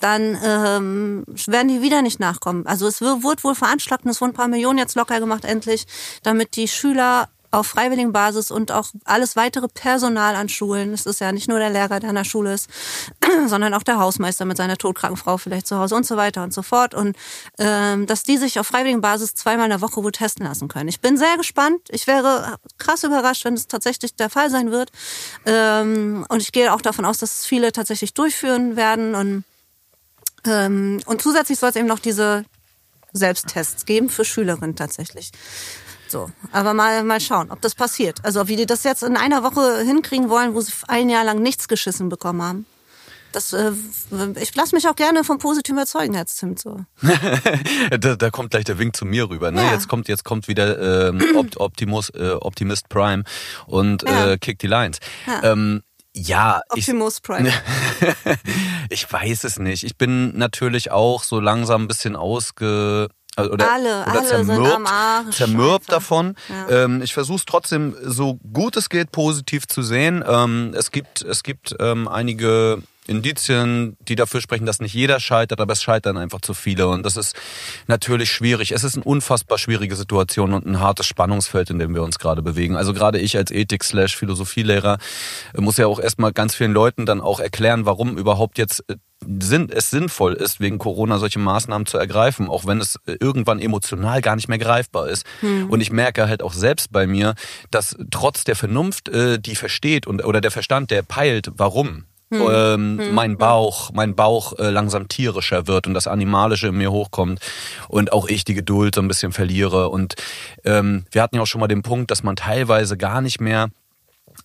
dann 0.00 0.38
ähm, 0.44 1.24
werden 1.46 1.68
die 1.68 1.82
wieder 1.82 2.02
nicht 2.02 2.20
nachkommen. 2.20 2.66
Also 2.66 2.86
es 2.86 3.00
wird 3.00 3.44
wohl 3.44 3.54
veranschlagt 3.54 4.04
und 4.04 4.10
es 4.10 4.20
wurden 4.20 4.32
ein 4.32 4.36
paar 4.36 4.48
Millionen 4.48 4.78
jetzt 4.78 4.94
locker 4.94 5.20
gemacht 5.20 5.44
endlich, 5.44 5.86
damit 6.22 6.56
die 6.56 6.68
Schüler 6.68 7.28
auf 7.52 7.66
freiwilligen 7.66 8.12
Basis 8.12 8.50
und 8.50 8.72
auch 8.72 8.88
alles 9.04 9.36
weitere 9.36 9.68
Personal 9.68 10.34
an 10.34 10.48
Schulen, 10.48 10.94
es 10.94 11.04
ist 11.04 11.20
ja 11.20 11.32
nicht 11.32 11.48
nur 11.48 11.58
der 11.58 11.70
Lehrer, 11.70 12.00
der 12.00 12.08
an 12.08 12.16
der 12.16 12.24
Schule 12.24 12.54
ist, 12.54 12.68
sondern 13.46 13.74
auch 13.74 13.82
der 13.82 13.98
Hausmeister 13.98 14.46
mit 14.46 14.56
seiner 14.56 14.78
todkranken 14.78 15.18
Frau 15.18 15.36
vielleicht 15.36 15.66
zu 15.66 15.78
Hause 15.78 15.94
und 15.94 16.06
so 16.06 16.16
weiter 16.16 16.42
und 16.42 16.54
so 16.54 16.62
fort. 16.62 16.94
Und 16.94 17.14
ähm, 17.58 18.06
dass 18.06 18.22
die 18.22 18.38
sich 18.38 18.58
auf 18.58 18.66
freiwilligen 18.66 19.02
Basis 19.02 19.34
zweimal 19.34 19.66
in 19.66 19.70
der 19.70 19.82
Woche 19.82 20.02
wohl 20.02 20.12
testen 20.12 20.46
lassen 20.46 20.68
können. 20.68 20.88
Ich 20.88 21.00
bin 21.00 21.18
sehr 21.18 21.36
gespannt. 21.36 21.80
Ich 21.90 22.06
wäre 22.06 22.56
krass 22.78 23.04
überrascht, 23.04 23.44
wenn 23.44 23.54
es 23.54 23.68
tatsächlich 23.68 24.16
der 24.16 24.30
Fall 24.30 24.50
sein 24.50 24.70
wird. 24.70 24.90
Ähm, 25.44 26.24
und 26.30 26.40
ich 26.40 26.52
gehe 26.52 26.72
auch 26.72 26.80
davon 26.80 27.04
aus, 27.04 27.18
dass 27.18 27.44
viele 27.44 27.70
tatsächlich 27.72 28.14
durchführen 28.14 28.76
werden. 28.76 29.14
Und, 29.14 29.44
ähm, 30.46 31.00
und 31.04 31.20
zusätzlich 31.20 31.58
soll 31.58 31.68
es 31.68 31.76
eben 31.76 31.88
noch 31.88 31.98
diese 31.98 32.44
Selbsttests 33.12 33.84
geben 33.84 34.08
für 34.08 34.24
Schülerinnen 34.24 34.74
tatsächlich. 34.74 35.32
So, 36.12 36.30
aber 36.52 36.74
mal, 36.74 37.02
mal 37.04 37.20
schauen, 37.20 37.50
ob 37.50 37.62
das 37.62 37.74
passiert. 37.74 38.18
Also 38.22 38.46
wie 38.46 38.56
die 38.56 38.66
das 38.66 38.84
jetzt 38.84 39.02
in 39.02 39.16
einer 39.16 39.42
Woche 39.42 39.78
hinkriegen 39.78 40.28
wollen, 40.28 40.54
wo 40.54 40.60
sie 40.60 40.70
ein 40.86 41.08
Jahr 41.08 41.24
lang 41.24 41.40
nichts 41.42 41.68
geschissen 41.68 42.10
bekommen 42.10 42.42
haben. 42.42 42.66
Das, 43.32 43.54
äh, 43.54 43.72
ich 44.38 44.54
lasse 44.54 44.74
mich 44.74 44.86
auch 44.86 44.94
gerne 44.94 45.24
vom 45.24 45.38
Positiven 45.38 45.78
überzeugen, 45.78 46.12
Herr 46.12 46.26
Zimt. 46.26 46.58
So. 46.58 46.84
da, 47.98 48.14
da 48.16 48.30
kommt 48.30 48.50
gleich 48.50 48.64
der 48.64 48.78
Wink 48.78 48.94
zu 48.94 49.06
mir 49.06 49.30
rüber. 49.30 49.50
Ne? 49.52 49.62
Ja. 49.62 49.72
Jetzt 49.72 49.88
kommt 49.88 50.06
jetzt 50.08 50.22
kommt 50.22 50.48
wieder 50.48 51.08
ähm, 51.08 51.24
Opt 51.36 51.56
Optimus, 51.56 52.10
äh, 52.10 52.32
Optimist 52.38 52.90
Prime 52.90 53.24
und 53.66 54.02
Ja. 54.02 54.32
äh, 54.32 54.36
Kick 54.36 54.58
die 54.58 54.66
Lines. 54.66 54.98
Ähm, 55.42 55.82
ja, 56.14 56.60
ich, 56.74 56.82
Optimus 56.82 57.20
Prime. 57.22 57.50
ich 58.90 59.10
weiß 59.10 59.44
es 59.44 59.58
nicht. 59.58 59.82
Ich 59.84 59.96
bin 59.96 60.36
natürlich 60.36 60.90
auch 60.90 61.24
so 61.24 61.40
langsam 61.40 61.84
ein 61.84 61.88
bisschen 61.88 62.16
ausge 62.16 63.08
oder, 63.38 63.72
Alle, 63.72 64.02
oder 64.02 64.12
alle 64.12 64.28
sind 64.28 64.46
zermürbt, 64.46 64.76
am 64.76 64.86
Arsch 64.86 65.36
zermürbt 65.36 65.88
einfach. 65.88 65.94
davon. 65.94 66.36
Ja. 66.48 66.84
Ähm, 66.84 67.02
ich 67.02 67.14
versuche 67.14 67.36
es 67.38 67.44
trotzdem 67.46 67.96
so 68.02 68.38
gut 68.52 68.76
es 68.76 68.88
geht 68.90 69.10
positiv 69.10 69.66
zu 69.66 69.82
sehen. 69.82 70.22
Ähm, 70.26 70.74
es 70.76 70.90
gibt 70.90 71.22
es 71.22 71.42
gibt 71.42 71.74
ähm, 71.80 72.08
einige 72.08 72.82
Indizien, 73.06 73.96
die 74.00 74.14
dafür 74.14 74.40
sprechen, 74.40 74.64
dass 74.64 74.80
nicht 74.80 74.94
jeder 74.94 75.18
scheitert, 75.18 75.60
aber 75.60 75.72
es 75.72 75.82
scheitern 75.82 76.16
einfach 76.16 76.40
zu 76.40 76.54
viele. 76.54 76.86
Und 76.86 77.04
das 77.04 77.16
ist 77.16 77.34
natürlich 77.88 78.30
schwierig. 78.30 78.70
Es 78.70 78.84
ist 78.84 78.94
eine 78.94 79.04
unfassbar 79.04 79.58
schwierige 79.58 79.96
Situation 79.96 80.54
und 80.54 80.66
ein 80.66 80.78
hartes 80.78 81.06
Spannungsfeld, 81.06 81.70
in 81.70 81.80
dem 81.80 81.94
wir 81.94 82.02
uns 82.02 82.20
gerade 82.20 82.42
bewegen. 82.42 82.76
Also 82.76 82.92
gerade 82.94 83.18
ich 83.18 83.36
als 83.36 83.50
Ethik-Philosophie-Lehrer 83.50 84.98
äh, 85.54 85.60
muss 85.60 85.78
ja 85.78 85.86
auch 85.88 85.98
erstmal 85.98 86.32
ganz 86.32 86.54
vielen 86.54 86.72
Leuten 86.72 87.04
dann 87.04 87.20
auch 87.20 87.40
erklären, 87.40 87.86
warum 87.86 88.16
überhaupt 88.16 88.58
jetzt 88.58 88.84
äh, 88.88 88.96
es 89.70 89.90
sinnvoll 89.90 90.34
ist, 90.34 90.58
wegen 90.58 90.78
Corona 90.78 91.18
solche 91.18 91.38
Maßnahmen 91.38 91.86
zu 91.86 91.96
ergreifen, 91.96 92.48
auch 92.48 92.66
wenn 92.66 92.80
es 92.80 92.96
äh, 93.06 93.16
irgendwann 93.20 93.58
emotional 93.58 94.20
gar 94.20 94.36
nicht 94.36 94.48
mehr 94.48 94.58
greifbar 94.58 95.08
ist. 95.08 95.26
Hm. 95.40 95.70
Und 95.70 95.80
ich 95.80 95.90
merke 95.90 96.28
halt 96.28 96.42
auch 96.42 96.52
selbst 96.52 96.92
bei 96.92 97.08
mir, 97.08 97.34
dass 97.72 97.96
trotz 98.12 98.44
der 98.44 98.56
Vernunft, 98.56 99.10
die 99.12 99.54
versteht 99.56 100.06
und 100.06 100.24
oder 100.24 100.40
der 100.40 100.50
Verstand, 100.50 100.90
der 100.90 101.02
peilt, 101.02 101.50
warum 101.56 102.04
hm. 102.32 102.48
Ähm, 102.50 102.98
hm. 102.98 103.14
mein 103.14 103.36
Bauch, 103.36 103.90
mein 103.92 104.14
Bauch 104.14 104.58
äh, 104.58 104.70
langsam 104.70 105.08
tierischer 105.08 105.66
wird 105.66 105.86
und 105.86 105.94
das 105.94 106.06
Animalische 106.06 106.68
in 106.68 106.76
mir 106.76 106.90
hochkommt 106.90 107.40
und 107.88 108.12
auch 108.12 108.28
ich 108.28 108.44
die 108.44 108.54
Geduld 108.54 108.94
so 108.94 109.02
ein 109.02 109.08
bisschen 109.08 109.32
verliere. 109.32 109.90
Und 109.90 110.14
ähm, 110.64 111.04
wir 111.10 111.22
hatten 111.22 111.36
ja 111.36 111.42
auch 111.42 111.46
schon 111.46 111.60
mal 111.60 111.68
den 111.68 111.82
Punkt, 111.82 112.10
dass 112.10 112.22
man 112.22 112.36
teilweise 112.36 112.96
gar 112.96 113.20
nicht 113.20 113.40
mehr 113.40 113.68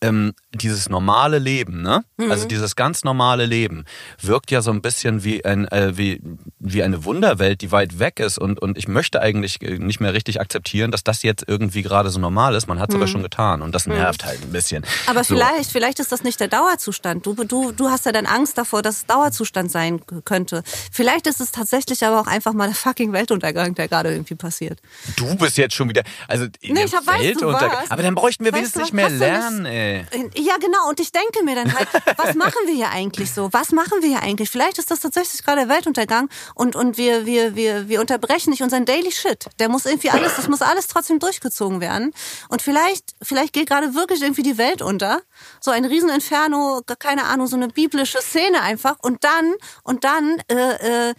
ähm, 0.02 0.34
dieses 0.58 0.90
normale 0.90 1.40
Leben, 1.40 1.82
ne? 1.82 2.04
Mhm. 2.18 2.32
Also 2.32 2.48
dieses 2.48 2.76
ganz 2.76 3.04
normale 3.04 3.46
Leben 3.46 3.86
wirkt 4.22 4.52
ja 4.52 4.62
so 4.62 4.72
ein 4.72 4.82
bisschen 4.82 5.24
wie 5.24 5.44
ein 5.46 5.68
äh, 5.68 5.98
wie 5.98 6.22
wie 6.60 6.84
eine 6.84 7.06
Wunderwelt, 7.06 7.62
die 7.62 7.72
weit 7.72 8.00
weg 8.00 8.20
ist 8.20 8.38
und 8.38 8.60
und 8.62 8.78
ich 8.78 8.88
möchte 8.88 9.22
eigentlich 9.22 9.60
nicht 9.62 10.00
mehr 10.00 10.14
richtig 10.14 10.42
akzeptieren, 10.42 10.92
dass 10.92 11.04
das 11.04 11.24
jetzt 11.24 11.44
irgendwie 11.48 11.82
gerade 11.82 12.10
so 12.10 12.20
normal 12.20 12.56
ist. 12.56 12.68
Man 12.68 12.80
hat 12.80 12.90
es 12.90 12.96
mhm. 12.96 13.02
aber 13.02 13.08
schon 13.08 13.24
getan 13.24 13.62
und 13.62 13.74
das 13.74 13.88
mhm. 13.88 13.94
nervt 13.94 14.24
mhm. 14.24 14.28
halt 14.28 14.44
ein 14.44 14.52
bisschen. 14.52 14.84
Aber 15.08 15.24
so. 15.24 15.36
vielleicht 15.36 15.72
vielleicht 15.72 16.00
ist 16.00 16.12
das 16.12 16.24
nicht 16.24 16.40
der 16.40 16.48
Dauerzustand. 16.48 17.26
Du 17.26 17.34
du 17.34 17.72
du 17.72 17.90
hast 17.90 18.06
ja 18.06 18.12
dann 18.12 18.26
Angst 18.26 18.58
davor, 18.58 18.82
dass 18.82 18.98
es 18.98 19.06
Dauerzustand 19.06 19.72
sein 19.72 20.02
könnte. 20.26 20.64
Vielleicht 20.92 21.28
ist 21.28 21.42
es 21.42 21.52
tatsächlich 21.52 22.04
aber 22.06 22.20
auch 22.20 22.28
einfach 22.28 22.54
mal 22.54 22.68
der 22.68 22.76
fucking 22.76 23.14
Weltuntergang, 23.14 23.76
der 23.76 23.88
gerade 23.88 24.12
irgendwie 24.12 24.36
passiert. 24.36 24.80
Du 25.16 25.36
bist 25.36 25.58
jetzt 25.58 25.76
schon 25.76 25.90
wieder 25.90 26.04
also 26.28 26.46
nee, 26.64 26.84
ich 26.84 26.94
hab, 26.94 27.06
Weltuntergang. 27.08 27.72
Weißt 27.72 27.88
du 27.88 27.92
aber 27.92 28.04
dann 28.04 28.16
bräuchten 28.16 28.46
wir 28.46 28.54
wenigstens 28.54 28.84
nicht 28.84 28.94
mehr 28.94 29.10
lernen, 29.10 29.66
ey. 29.66 30.06
Ja, 30.48 30.56
genau. 30.56 30.88
Und 30.88 31.02
ich 31.02 31.12
denke 31.12 31.44
mir 31.44 31.56
dann 31.56 31.78
halt, 31.78 31.90
was 32.18 32.34
machen 32.36 32.56
wir 32.66 32.74
hier 32.74 32.90
eigentlich 32.90 33.34
so? 33.34 33.50
Was 33.52 33.74
machen 33.74 34.02
wir 34.02 34.08
hier 34.08 34.22
eigentlich? 34.22 34.50
Vielleicht 34.50 34.78
ist 34.78 34.90
das 34.90 35.02
tatsächlich 35.02 35.44
gerade 35.44 35.66
der 35.66 35.70
Weltuntergang 35.70 36.30
und, 36.56 36.78
und 36.78 36.98
wir, 36.98 37.26
wir, 37.26 37.56
wir, 37.56 37.90
wir 37.90 38.00
unterbrechen 38.00 38.52
nicht 38.52 38.64
unseren 38.64 38.86
Daily 38.86 39.12
Shit. 39.12 39.48
Der 39.60 39.68
muss 39.68 39.86
irgendwie 39.86 40.10
alles, 40.10 40.38
das 40.38 40.48
muss 40.48 40.62
alles 40.62 40.88
trotzdem 40.88 41.20
durchgezogen 41.20 41.82
werden. 41.82 42.14
Und 42.48 42.62
vielleicht, 42.62 43.14
vielleicht 43.22 43.52
geht 43.52 43.68
gerade 43.68 43.94
wirklich 43.94 44.22
irgendwie 44.22 44.44
die 44.44 44.58
Welt 44.58 44.82
unter. 44.82 45.22
So 45.60 45.72
ein 45.72 45.84
Rieseninferno, 45.84 46.82
keine 46.98 47.26
Ahnung, 47.26 47.48
so 47.48 47.58
eine 47.58 47.68
biblische 47.68 48.20
Szene 48.22 48.62
einfach. 48.62 48.96
Und 49.02 49.26
dann, 49.26 49.54
und 49.84 50.06
dann, 50.06 50.42
äh, 50.50 51.10
äh, 51.10 51.14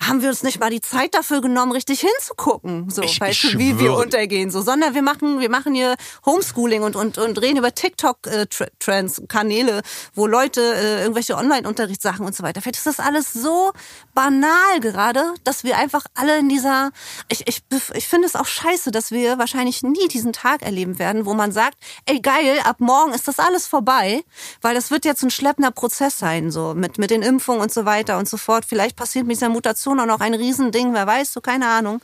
haben 0.00 0.22
wir 0.22 0.28
uns 0.28 0.42
nicht 0.42 0.60
mal 0.60 0.70
die 0.70 0.80
Zeit 0.80 1.14
dafür 1.14 1.40
genommen, 1.40 1.72
richtig 1.72 2.00
hinzugucken, 2.00 2.88
so, 2.88 3.02
ich, 3.02 3.20
weißt 3.20 3.44
du, 3.44 3.58
wie 3.58 3.78
wir 3.78 3.94
untergehen, 3.94 4.50
so, 4.50 4.62
sondern 4.62 4.94
wir 4.94 5.02
machen, 5.02 5.40
wir 5.40 5.50
machen 5.50 5.74
hier 5.74 5.96
Homeschooling 6.24 6.82
und, 6.82 6.96
und, 6.96 7.18
und 7.18 7.40
reden 7.40 7.58
über 7.58 7.74
TikTok-Trends, 7.74 9.22
Kanäle, 9.28 9.82
wo 10.14 10.26
Leute 10.26 10.60
äh, 10.60 11.02
irgendwelche 11.02 11.36
Online-Unterrichtssachen 11.36 12.24
und 12.24 12.34
so 12.34 12.42
weiter. 12.42 12.60
Vielleicht 12.60 12.76
ist 12.76 12.86
das 12.86 13.00
alles 13.00 13.32
so 13.32 13.72
banal 14.14 14.80
gerade, 14.80 15.34
dass 15.44 15.64
wir 15.64 15.76
einfach 15.76 16.04
alle 16.14 16.38
in 16.38 16.48
dieser, 16.48 16.90
ich, 17.28 17.46
ich, 17.46 17.62
ich 17.94 18.08
finde 18.08 18.26
es 18.26 18.36
auch 18.36 18.46
scheiße, 18.46 18.90
dass 18.90 19.10
wir 19.10 19.38
wahrscheinlich 19.38 19.82
nie 19.82 20.08
diesen 20.08 20.32
Tag 20.32 20.62
erleben 20.62 20.98
werden, 20.98 21.26
wo 21.26 21.34
man 21.34 21.52
sagt, 21.52 21.78
ey 22.06 22.20
geil, 22.20 22.60
ab 22.64 22.76
morgen 22.78 23.12
ist 23.12 23.26
das 23.26 23.38
alles 23.38 23.66
vorbei, 23.66 24.22
weil 24.60 24.74
das 24.74 24.90
wird 24.90 25.04
jetzt 25.04 25.22
ein 25.22 25.30
schleppender 25.30 25.70
Prozess 25.70 26.18
sein, 26.18 26.50
so, 26.50 26.74
mit, 26.74 26.98
mit 26.98 27.10
den 27.10 27.22
Impfungen 27.22 27.60
und 27.60 27.72
so 27.72 27.84
weiter 27.84 28.18
und 28.18 28.28
so 28.28 28.36
fort. 28.36 28.64
Vielleicht 28.64 28.96
passiert 28.96 29.26
mit 29.26 29.36
dieser 29.36 29.48
Mutation 29.48 29.87
Inflation 29.88 30.00
auch 30.00 30.06
noch 30.06 30.20
ein 30.20 30.34
Riesending, 30.34 30.94
wer 30.94 31.06
weiß, 31.06 31.32
so 31.32 31.40
keine 31.40 31.68
Ahnung. 31.68 32.00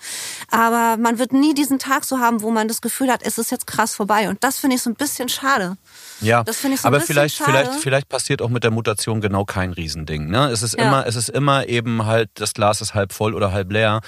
Aber 0.51 0.97
man 0.97 1.19
wird 1.19 1.33
nie 1.33 1.55
diesen 1.55 1.79
Tag 1.79 2.05
so 2.05 2.19
haben, 2.19 2.43
wo 2.43 2.51
man 2.51 2.69
das 2.69 2.81
Gefühl 2.81 3.11
hat, 3.11 3.21
es 3.23 3.39
ist 3.39 3.51
jetzt 3.51 3.67
krass 3.67 3.95
vorbei. 3.95 4.29
Und 4.29 4.43
das 4.43 4.59
finde 4.59 4.77
ich 4.77 4.83
so 4.83 4.91
ein 4.91 4.95
bisschen 4.95 5.29
schade. 5.29 5.77
Ja, 6.21 6.43
das 6.45 6.65
ich 6.65 6.81
so 6.81 6.89
aber 6.89 7.01
vielleicht, 7.01 7.37
schade. 7.37 7.51
vielleicht, 7.51 7.81
vielleicht 7.81 8.09
passiert 8.09 8.41
auch 8.41 8.49
mit 8.49 8.65
der 8.65 8.71
Mutation 8.71 9.21
genau 9.21 9.45
kein 9.45 9.73
Riesending. 9.73 10.29
Ne? 10.29 10.49
Es 10.49 10.63
ist 10.63 10.79
ja. 10.79 10.87
immer, 10.87 11.07
es 11.07 11.17
ist 11.17 11.29
immer 11.29 11.69
eben 11.69 12.07
halt, 12.07 12.31
das 12.35 12.55
Glas 12.55 12.81
ist 12.81 12.95
halb 12.95 13.13
voll 13.13 13.35
oder 13.35 13.53
halb 13.53 13.71
leer. 13.73 14.01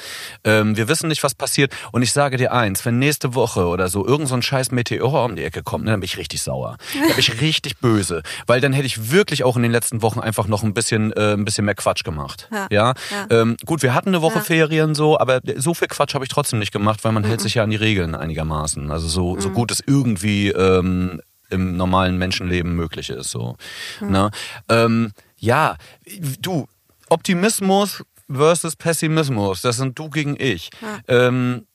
Ähm, 0.44 0.76
wir 0.76 0.88
wissen 0.88 1.08
nicht, 1.08 1.22
was 1.22 1.34
passiert. 1.34 1.74
Und 1.92 2.02
ich 2.02 2.12
sage 2.12 2.36
dir 2.36 2.52
eins, 2.52 2.84
wenn 2.84 2.98
nächste 2.98 3.34
Woche 3.34 3.66
oder 3.66 3.88
so 3.88 4.06
irgend 4.06 4.28
so 4.28 4.34
ein 4.34 4.42
scheiß 4.42 4.70
Meteor 4.70 5.24
um 5.24 5.36
die 5.36 5.42
Ecke 5.42 5.62
kommt, 5.62 5.84
ne, 5.84 5.90
dann 5.90 6.00
bin 6.00 6.06
ich 6.06 6.16
richtig 6.16 6.42
sauer. 6.42 6.76
Dann 6.94 7.08
bin 7.08 7.18
ich 7.18 7.40
richtig 7.40 7.78
böse. 7.78 8.22
Weil 8.46 8.60
dann 8.60 8.72
hätte 8.72 8.86
ich 8.86 9.10
wirklich 9.10 9.44
auch 9.44 9.56
in 9.56 9.62
den 9.62 9.72
letzten 9.72 10.02
Wochen 10.02 10.20
einfach 10.20 10.46
noch 10.46 10.62
ein 10.62 10.74
bisschen, 10.74 11.12
äh, 11.12 11.32
ein 11.32 11.44
bisschen 11.44 11.64
mehr 11.64 11.74
Quatsch 11.74 12.04
gemacht. 12.04 12.48
Ja. 12.52 12.66
ja? 12.70 12.94
ja. 13.10 13.26
Ähm, 13.30 13.56
gut, 13.66 13.82
wir 13.82 13.94
hatten 13.94 14.08
eine 14.08 14.22
Woche 14.22 14.40
Ferien 14.40 14.94
so, 14.94 15.18
aber 15.18 15.40
so 15.56 15.74
viel 15.74 15.88
Quatsch 15.88 16.14
habe 16.14 16.24
ich 16.24 16.30
trotzdem 16.30 16.58
nicht 16.58 16.72
gemacht, 16.72 17.04
weil 17.04 17.12
man 17.12 17.22
mhm. 17.22 17.28
hält 17.28 17.40
sich 17.40 17.54
ja 17.54 17.64
an 17.64 17.70
die 17.70 17.76
Regeln 17.76 18.14
einigermaßen. 18.14 18.90
Also 18.90 19.08
so, 19.08 19.34
mhm. 19.34 19.40
so 19.40 19.50
gut 19.50 19.70
es 19.70 19.82
irgendwie 19.86 20.48
ähm, 20.48 21.20
im 21.50 21.76
normalen 21.76 22.16
Menschenleben 22.18 22.74
möglich 22.74 23.10
ist. 23.10 23.30
So. 23.30 23.56
Mhm. 24.00 24.10
Ne? 24.10 24.30
Ähm, 24.68 25.12
ja, 25.36 25.76
du, 26.40 26.66
Optimismus 27.08 28.02
versus 28.32 28.76
Pessimismus, 28.76 29.62
das 29.62 29.76
sind 29.76 29.98
du 29.98 30.08
gegen 30.08 30.36
ich. 30.38 30.70
Ja. 30.80 31.00
Ähm, 31.08 31.66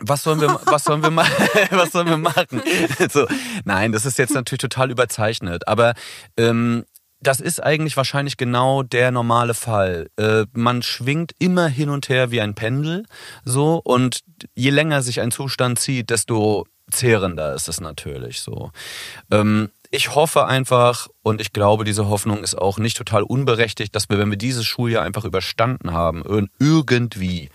was 0.00 0.24
sollen 0.24 0.40
wir, 0.40 0.60
was 0.64 0.84
sollen 0.84 1.02
wir 1.02 1.10
machen? 1.10 1.32
was 1.70 1.92
sollen 1.92 2.08
wir 2.08 2.16
machen? 2.16 2.62
so, 3.10 3.26
nein, 3.64 3.92
das 3.92 4.06
ist 4.06 4.18
jetzt 4.18 4.34
natürlich 4.34 4.60
total 4.60 4.90
überzeichnet. 4.90 5.68
Aber 5.68 5.94
ähm, 6.36 6.84
das 7.26 7.40
ist 7.40 7.62
eigentlich 7.62 7.96
wahrscheinlich 7.96 8.36
genau 8.36 8.82
der 8.82 9.10
normale 9.10 9.54
Fall. 9.54 10.10
Äh, 10.16 10.46
man 10.52 10.82
schwingt 10.82 11.32
immer 11.38 11.66
hin 11.66 11.88
und 11.88 12.08
her 12.08 12.30
wie 12.30 12.40
ein 12.40 12.54
Pendel, 12.54 13.04
so 13.44 13.80
und 13.82 14.20
je 14.54 14.70
länger 14.70 15.02
sich 15.02 15.20
ein 15.20 15.30
Zustand 15.30 15.78
zieht, 15.78 16.10
desto 16.10 16.66
zehrender 16.90 17.54
ist 17.54 17.68
es 17.68 17.80
natürlich 17.80 18.40
so. 18.40 18.70
Ähm, 19.30 19.70
ich 19.90 20.14
hoffe 20.14 20.46
einfach 20.46 21.08
und 21.22 21.40
ich 21.40 21.52
glaube, 21.52 21.84
diese 21.84 22.08
Hoffnung 22.08 22.42
ist 22.42 22.56
auch 22.56 22.78
nicht 22.78 22.96
total 22.96 23.22
unberechtigt, 23.22 23.94
dass 23.94 24.08
wir, 24.10 24.18
wenn 24.18 24.30
wir 24.30 24.36
dieses 24.36 24.66
Schuljahr 24.66 25.04
einfach 25.04 25.24
überstanden 25.24 25.92
haben, 25.92 26.24
irgendwie 26.58 27.48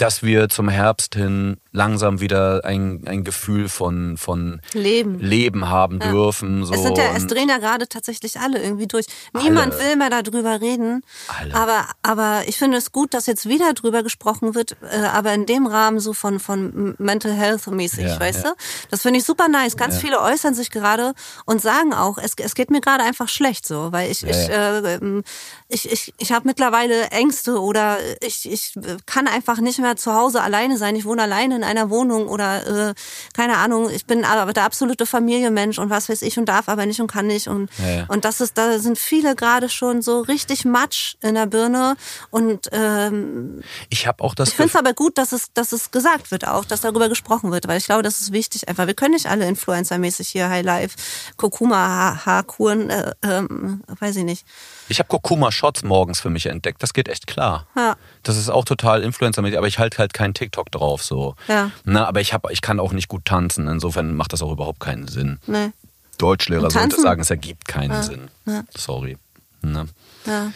dass 0.00 0.22
wir 0.22 0.48
zum 0.48 0.68
Herbst 0.68 1.14
hin 1.14 1.58
langsam 1.72 2.20
wieder 2.20 2.64
ein, 2.64 3.04
ein 3.06 3.22
Gefühl 3.22 3.68
von, 3.68 4.16
von 4.16 4.62
Leben, 4.72 5.20
Leben 5.20 5.68
haben 5.68 6.00
ja. 6.00 6.10
dürfen. 6.10 6.64
So. 6.64 6.72
Es, 6.72 6.82
sind 6.82 6.96
ja, 6.96 7.12
es 7.14 7.26
drehen 7.26 7.50
ja 7.50 7.58
gerade 7.58 7.86
tatsächlich 7.86 8.40
alle 8.40 8.62
irgendwie 8.62 8.86
durch. 8.86 9.04
Niemand 9.34 9.74
alle. 9.74 9.84
will 9.84 9.96
mehr 9.96 10.10
darüber 10.10 10.60
reden. 10.60 11.04
Alle. 11.28 11.54
Aber, 11.54 11.86
aber 12.02 12.42
ich 12.46 12.56
finde 12.56 12.78
es 12.78 12.92
gut, 12.92 13.12
dass 13.12 13.26
jetzt 13.26 13.46
wieder 13.46 13.74
drüber 13.74 14.02
gesprochen 14.02 14.54
wird, 14.54 14.76
äh, 14.90 15.00
aber 15.00 15.34
in 15.34 15.44
dem 15.44 15.66
Rahmen 15.66 16.00
so 16.00 16.14
von, 16.14 16.40
von 16.40 16.94
Mental 16.98 17.32
Health 17.32 17.66
mäßig, 17.66 18.06
ja, 18.06 18.18
weißt 18.18 18.44
ja. 18.44 18.50
du? 18.50 18.56
Das 18.90 19.02
finde 19.02 19.18
ich 19.18 19.26
super 19.26 19.48
nice. 19.48 19.76
Ganz 19.76 19.98
viele 19.98 20.20
äußern 20.20 20.54
sich 20.54 20.70
gerade 20.70 21.12
und 21.44 21.60
sagen 21.60 21.92
auch, 21.92 22.16
es, 22.16 22.32
es 22.38 22.54
geht 22.54 22.70
mir 22.70 22.80
gerade 22.80 23.04
einfach 23.04 23.28
schlecht 23.28 23.66
so, 23.66 23.92
weil 23.92 24.10
ich, 24.10 24.24
ich, 24.24 24.48
äh, 24.48 24.94
ähm, 24.94 25.24
ich, 25.68 25.92
ich, 25.92 26.14
ich 26.16 26.32
habe 26.32 26.48
mittlerweile 26.48 27.08
Ängste 27.10 27.60
oder 27.60 27.98
ich, 28.22 28.50
ich 28.50 28.72
kann 29.04 29.28
einfach 29.28 29.60
nicht 29.60 29.78
mehr 29.78 29.89
zu 29.96 30.14
Hause 30.14 30.42
alleine 30.42 30.76
sein. 30.76 30.96
Ich 30.96 31.04
wohne 31.04 31.22
alleine 31.22 31.56
in 31.56 31.64
einer 31.64 31.90
Wohnung 31.90 32.28
oder 32.28 32.90
äh, 32.90 32.94
keine 33.34 33.58
Ahnung, 33.58 33.90
ich 33.90 34.06
bin 34.06 34.24
aber 34.24 34.52
der 34.52 34.64
absolute 34.64 35.06
Familienmensch 35.06 35.78
und 35.78 35.90
was 35.90 36.08
weiß 36.08 36.22
ich 36.22 36.38
und 36.38 36.46
darf 36.46 36.68
aber 36.68 36.86
nicht 36.86 37.00
und 37.00 37.06
kann 37.06 37.26
nicht. 37.26 37.48
Und, 37.48 37.70
ja, 37.78 37.90
ja. 37.90 38.04
und 38.08 38.24
das 38.24 38.40
ist, 38.40 38.58
da 38.58 38.78
sind 38.78 38.98
viele 38.98 39.34
gerade 39.34 39.68
schon 39.68 40.02
so 40.02 40.20
richtig 40.20 40.64
matsch 40.64 41.16
in 41.20 41.34
der 41.34 41.46
Birne. 41.46 41.96
Und 42.30 42.68
ähm, 42.72 43.62
ich 43.88 44.06
habe 44.06 44.22
auch 44.22 44.34
das. 44.34 44.50
Ich 44.50 44.54
finde 44.54 44.70
es 44.70 44.76
aber 44.76 44.92
gut, 44.92 45.18
dass 45.18 45.32
es, 45.32 45.52
dass 45.52 45.72
es 45.72 45.90
gesagt 45.90 46.30
wird 46.30 46.46
auch, 46.46 46.64
dass 46.64 46.80
darüber 46.80 47.08
gesprochen 47.08 47.52
wird, 47.52 47.68
weil 47.68 47.78
ich 47.78 47.86
glaube, 47.86 48.02
das 48.02 48.20
ist 48.20 48.32
wichtig 48.32 48.68
einfach. 48.68 48.86
Wir 48.86 48.94
können 48.94 49.14
nicht 49.14 49.26
alle 49.26 49.46
Influencer-mäßig 49.46 50.28
hier 50.28 50.48
High 50.48 50.64
Life, 50.64 50.96
Kurkuma, 51.36 52.24
Haarkuren, 52.24 52.90
äh, 52.90 53.12
ähm, 53.22 53.82
weiß 53.98 54.16
ich 54.16 54.24
nicht. 54.24 54.46
Ich 54.90 54.98
habe 54.98 55.08
Kurkuma-Shots 55.08 55.84
morgens 55.84 56.20
für 56.20 56.30
mich 56.30 56.46
entdeckt. 56.46 56.82
Das 56.82 56.92
geht 56.92 57.08
echt 57.08 57.28
klar. 57.28 57.68
Ja. 57.76 57.96
Das 58.24 58.36
ist 58.36 58.48
auch 58.48 58.64
total 58.64 59.04
Influencer-mäßig, 59.04 59.56
aber 59.56 59.68
ich 59.68 59.78
halte 59.78 59.98
halt 59.98 60.12
keinen 60.12 60.34
TikTok 60.34 60.72
drauf 60.72 61.04
so. 61.04 61.36
Ja. 61.46 61.70
Na, 61.84 62.08
aber 62.08 62.20
ich, 62.20 62.34
hab, 62.34 62.50
ich 62.50 62.60
kann 62.60 62.80
auch 62.80 62.92
nicht 62.92 63.06
gut 63.06 63.24
tanzen. 63.24 63.68
Insofern 63.68 64.16
macht 64.16 64.32
das 64.32 64.42
auch 64.42 64.50
überhaupt 64.50 64.80
keinen 64.80 65.06
Sinn. 65.06 65.38
Nee. 65.46 65.70
Deutschlehrer 66.18 66.72
sollte 66.72 67.00
sagen, 67.00 67.22
es 67.22 67.30
ergibt 67.30 67.68
keinen 67.68 67.92
ja. 67.92 68.02
Sinn. 68.02 68.30
Ja. 68.46 68.64
Sorry. 68.76 69.16
Na. 69.62 69.86
Ja. 70.26 70.52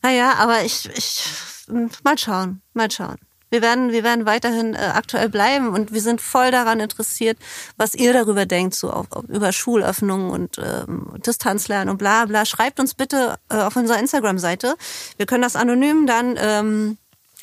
Naja, 0.00 0.34
aber 0.38 0.64
ich, 0.64 0.88
ich, 0.96 1.22
mal 2.02 2.16
schauen, 2.16 2.62
mal 2.72 2.90
schauen. 2.90 3.18
Wir 3.52 3.60
werden, 3.60 3.92
wir 3.92 4.02
werden 4.02 4.24
weiterhin 4.24 4.74
äh, 4.74 4.78
aktuell 4.78 5.28
bleiben 5.28 5.74
und 5.74 5.92
wir 5.92 6.00
sind 6.00 6.22
voll 6.22 6.50
daran 6.50 6.80
interessiert, 6.80 7.36
was 7.76 7.94
ihr 7.94 8.14
darüber 8.14 8.46
denkt, 8.46 8.74
so 8.74 8.90
auf, 8.90 9.12
auf, 9.12 9.24
über 9.28 9.52
Schulöffnungen 9.52 10.30
und 10.30 10.56
ähm, 10.56 11.12
Distanzlernen 11.18 11.90
und 11.90 11.98
bla 11.98 12.24
bla. 12.24 12.46
Schreibt 12.46 12.80
uns 12.80 12.94
bitte 12.94 13.38
äh, 13.50 13.56
auf 13.56 13.76
unserer 13.76 13.98
Instagram-Seite. 13.98 14.74
Wir 15.18 15.26
können 15.26 15.42
das 15.42 15.54
anonym 15.54 16.06
dann 16.06 16.36
ähm, 16.38 16.96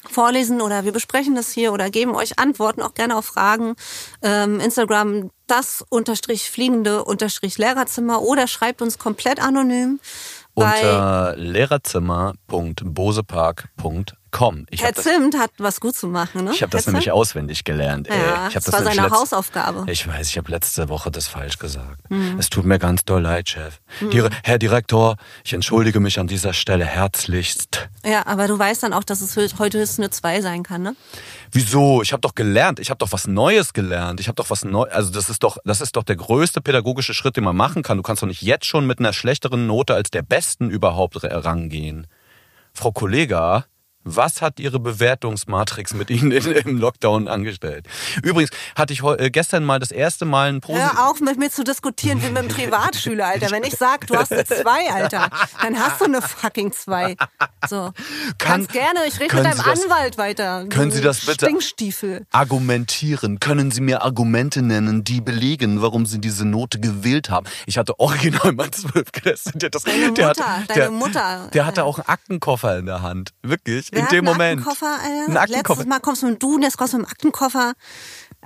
vorlesen 0.10 0.62
oder 0.62 0.84
wir 0.84 0.94
besprechen 0.94 1.36
das 1.36 1.52
hier 1.52 1.74
oder 1.74 1.92
geben 1.92 2.16
euch 2.16 2.40
Antworten 2.40 2.82
auch 2.82 2.96
gerne 2.96 3.16
auf 3.16 3.26
Fragen. 3.26 3.76
Ähm, 4.24 4.60
Instagram 4.60 5.30
das 5.46 5.86
unterstrich 5.90 6.50
fliegende 6.50 7.04
unterstrich 7.04 7.60
Lehrerzimmer 7.60 8.24
oder 8.24 8.48
schreibt 8.48 8.82
uns 8.82 8.98
komplett 8.98 9.40
anonym 9.40 10.00
unter 10.56 11.36
lehrerzimmer.bosepark.com 11.38 14.06
komm. 14.32 14.66
Ich 14.70 14.82
Herr 14.82 14.94
Zimt 14.94 15.38
hat 15.38 15.52
was 15.58 15.80
gut 15.80 15.96
zu 15.96 16.08
machen, 16.08 16.46
ne? 16.46 16.52
Ich 16.52 16.62
habe 16.62 16.72
das 16.72 16.86
Herr 16.86 16.94
nämlich 16.94 17.06
Zimt? 17.06 17.16
auswendig 17.16 17.64
gelernt. 17.64 18.08
Ja, 18.08 18.48
ich 18.48 18.54
das, 18.54 18.66
das 18.66 18.74
war 18.74 18.84
seine 18.84 19.02
letzte, 19.02 19.12
Hausaufgabe. 19.12 19.92
Ich 19.92 20.08
weiß, 20.08 20.30
ich 20.30 20.38
habe 20.38 20.52
letzte 20.52 20.90
Woche 20.90 21.12
das 21.12 21.28
falsch 21.28 21.58
gesagt. 21.58 22.10
Mhm. 22.10 22.38
Es 22.40 22.50
tut 22.50 22.66
mir 22.66 22.80
ganz 22.80 23.06
doll 23.06 23.22
leid, 23.22 23.50
Chef. 23.50 23.80
Mhm. 24.02 24.30
Herr 24.44 24.60
Direktor, 24.60 25.18
ich 25.44 25.54
entschuldige 25.54 26.00
mich 26.00 26.20
an 26.20 26.28
dieser 26.28 26.54
Stelle 26.54 26.86
herzlichst. 26.86 27.90
Ja, 28.06 28.26
aber 28.28 28.48
du 28.48 28.58
weißt 28.58 28.84
dann 28.84 28.94
auch, 28.94 29.04
dass 29.04 29.22
es 29.22 29.36
heute 29.36 29.80
höchstens 29.80 30.00
eine 30.00 30.10
2 30.10 30.42
sein 30.42 30.64
kann, 30.64 30.82
ne? 30.82 30.96
Wieso? 31.52 32.02
Ich 32.02 32.12
habe 32.12 32.22
doch 32.22 32.36
gelernt. 32.36 32.80
Ich 32.80 32.90
habe 32.90 33.00
doch 33.00 33.12
was 33.12 33.28
Neues 33.28 33.74
gelernt. 33.74 34.20
Ich 34.20 34.28
habe 34.28 34.36
doch 34.36 34.50
was 34.50 34.64
Neues. 34.64 34.94
Also 34.94 35.12
das 35.12 35.30
ist 35.30 35.44
doch, 35.44 35.58
das 35.66 35.82
ist 35.82 35.96
doch 35.96 36.04
der 36.04 36.16
größte 36.16 36.62
pädagogische 36.62 37.14
Schritt, 37.14 37.38
den 37.38 37.44
man 37.44 37.56
machen 37.56 37.82
kann. 37.82 37.98
Du 37.98 38.04
kannst 38.04 38.22
doch 38.22 38.28
nicht 38.28 38.42
jetzt 38.42 38.66
schon 38.66 38.86
mit 38.86 39.00
einer 39.00 39.14
schlechteren 39.14 39.66
Note 39.66 39.96
als 39.96 40.12
der 40.12 40.22
besten 40.22 40.70
überhaupt 40.70 41.18
rangehen. 41.24 42.08
Frau 42.74 42.92
Kollega, 42.92 43.66
was 44.04 44.42
hat 44.42 44.60
Ihre 44.60 44.80
Bewertungsmatrix 44.80 45.94
mit 45.94 46.10
Ihnen 46.10 46.32
im 46.32 46.78
Lockdown 46.78 47.28
angestellt? 47.28 47.86
Übrigens 48.24 48.52
hatte 48.76 48.94
ich 48.94 49.04
äh, 49.04 49.30
gestern 49.30 49.66
mal 49.66 49.80
das 49.80 49.92
erste 49.92 50.26
Mal 50.26 50.50
ein 50.50 50.62
Positiv... 50.62 50.94
Hör 50.94 51.10
auf 51.10 51.20
mit 51.20 51.38
mir 51.38 51.52
zu 51.52 51.64
diskutieren 51.64 52.22
wie 52.24 52.30
mit 52.30 52.38
einem 52.38 52.48
Privatschüler, 52.48 53.28
Alter. 53.28 53.52
Wenn 53.52 53.64
ich 53.64 53.76
sag, 53.76 54.08
du 54.08 54.16
hast 54.16 54.32
eine 54.32 54.46
2, 54.46 54.92
Alter, 54.92 55.30
dann 55.62 55.78
hast 55.78 56.02
du 56.02 56.06
eine 56.06 56.22
fucking 56.22 56.72
2. 56.72 57.16
So. 57.68 57.92
Kann, 58.38 58.62
Ganz 58.62 58.68
gerne, 58.72 59.00
ich 59.08 59.20
rede 59.20 59.36
mit 59.36 59.46
deinem 59.46 59.58
das, 59.58 59.84
Anwalt 59.84 60.18
weiter. 60.18 60.66
Können 60.70 60.92
Sie 60.92 61.02
das 61.02 61.26
bitte 61.26 61.46
Stinkstiefel. 61.46 62.26
argumentieren? 62.32 63.40
Können 63.40 63.72
Sie 63.72 63.82
mir 63.82 64.02
Argumente 64.02 64.62
nennen, 64.62 65.04
die 65.04 65.22
belegen, 65.22 65.82
warum 65.82 66.06
Sie 66.06 66.20
diese 66.20 66.46
Note 66.46 66.80
gewählt 66.80 67.30
haben? 67.30 67.46
Ich 67.66 67.78
hatte 67.78 68.00
original 68.00 68.54
mal 68.54 68.72
12 68.72 69.12
Klässler. 69.12 69.52
Deine 69.52 70.08
Mutter, 70.08 70.14
der 70.14 70.28
hat, 70.28 70.70
deine 70.70 70.92
Mutter. 70.92 71.50
Der 71.54 71.66
hatte 71.66 71.84
auch 71.84 72.00
einen 72.00 72.08
Aktenkoffer 72.08 72.78
in 72.78 72.86
der 72.86 73.02
Hand. 73.02 73.34
Wirklich 73.44 73.89
in 73.92 74.06
dem 74.08 74.26
Moment. 74.26 74.60
Aktenkoffer, 74.60 75.00
Alter. 75.04 75.32
Ein 75.32 75.38
Aktenkoffer. 75.38 75.80
Letztes 75.80 75.90
Mal 75.90 76.00
kommst 76.00 76.24
du 76.24 76.28
mit 76.28 76.44
du 76.44 76.56
und 76.56 76.62
jetzt 76.62 76.78
kommst 76.78 76.94
du 76.94 76.98
mit 76.98 77.08
dem 77.08 77.12
Aktenkoffer. 77.12 77.74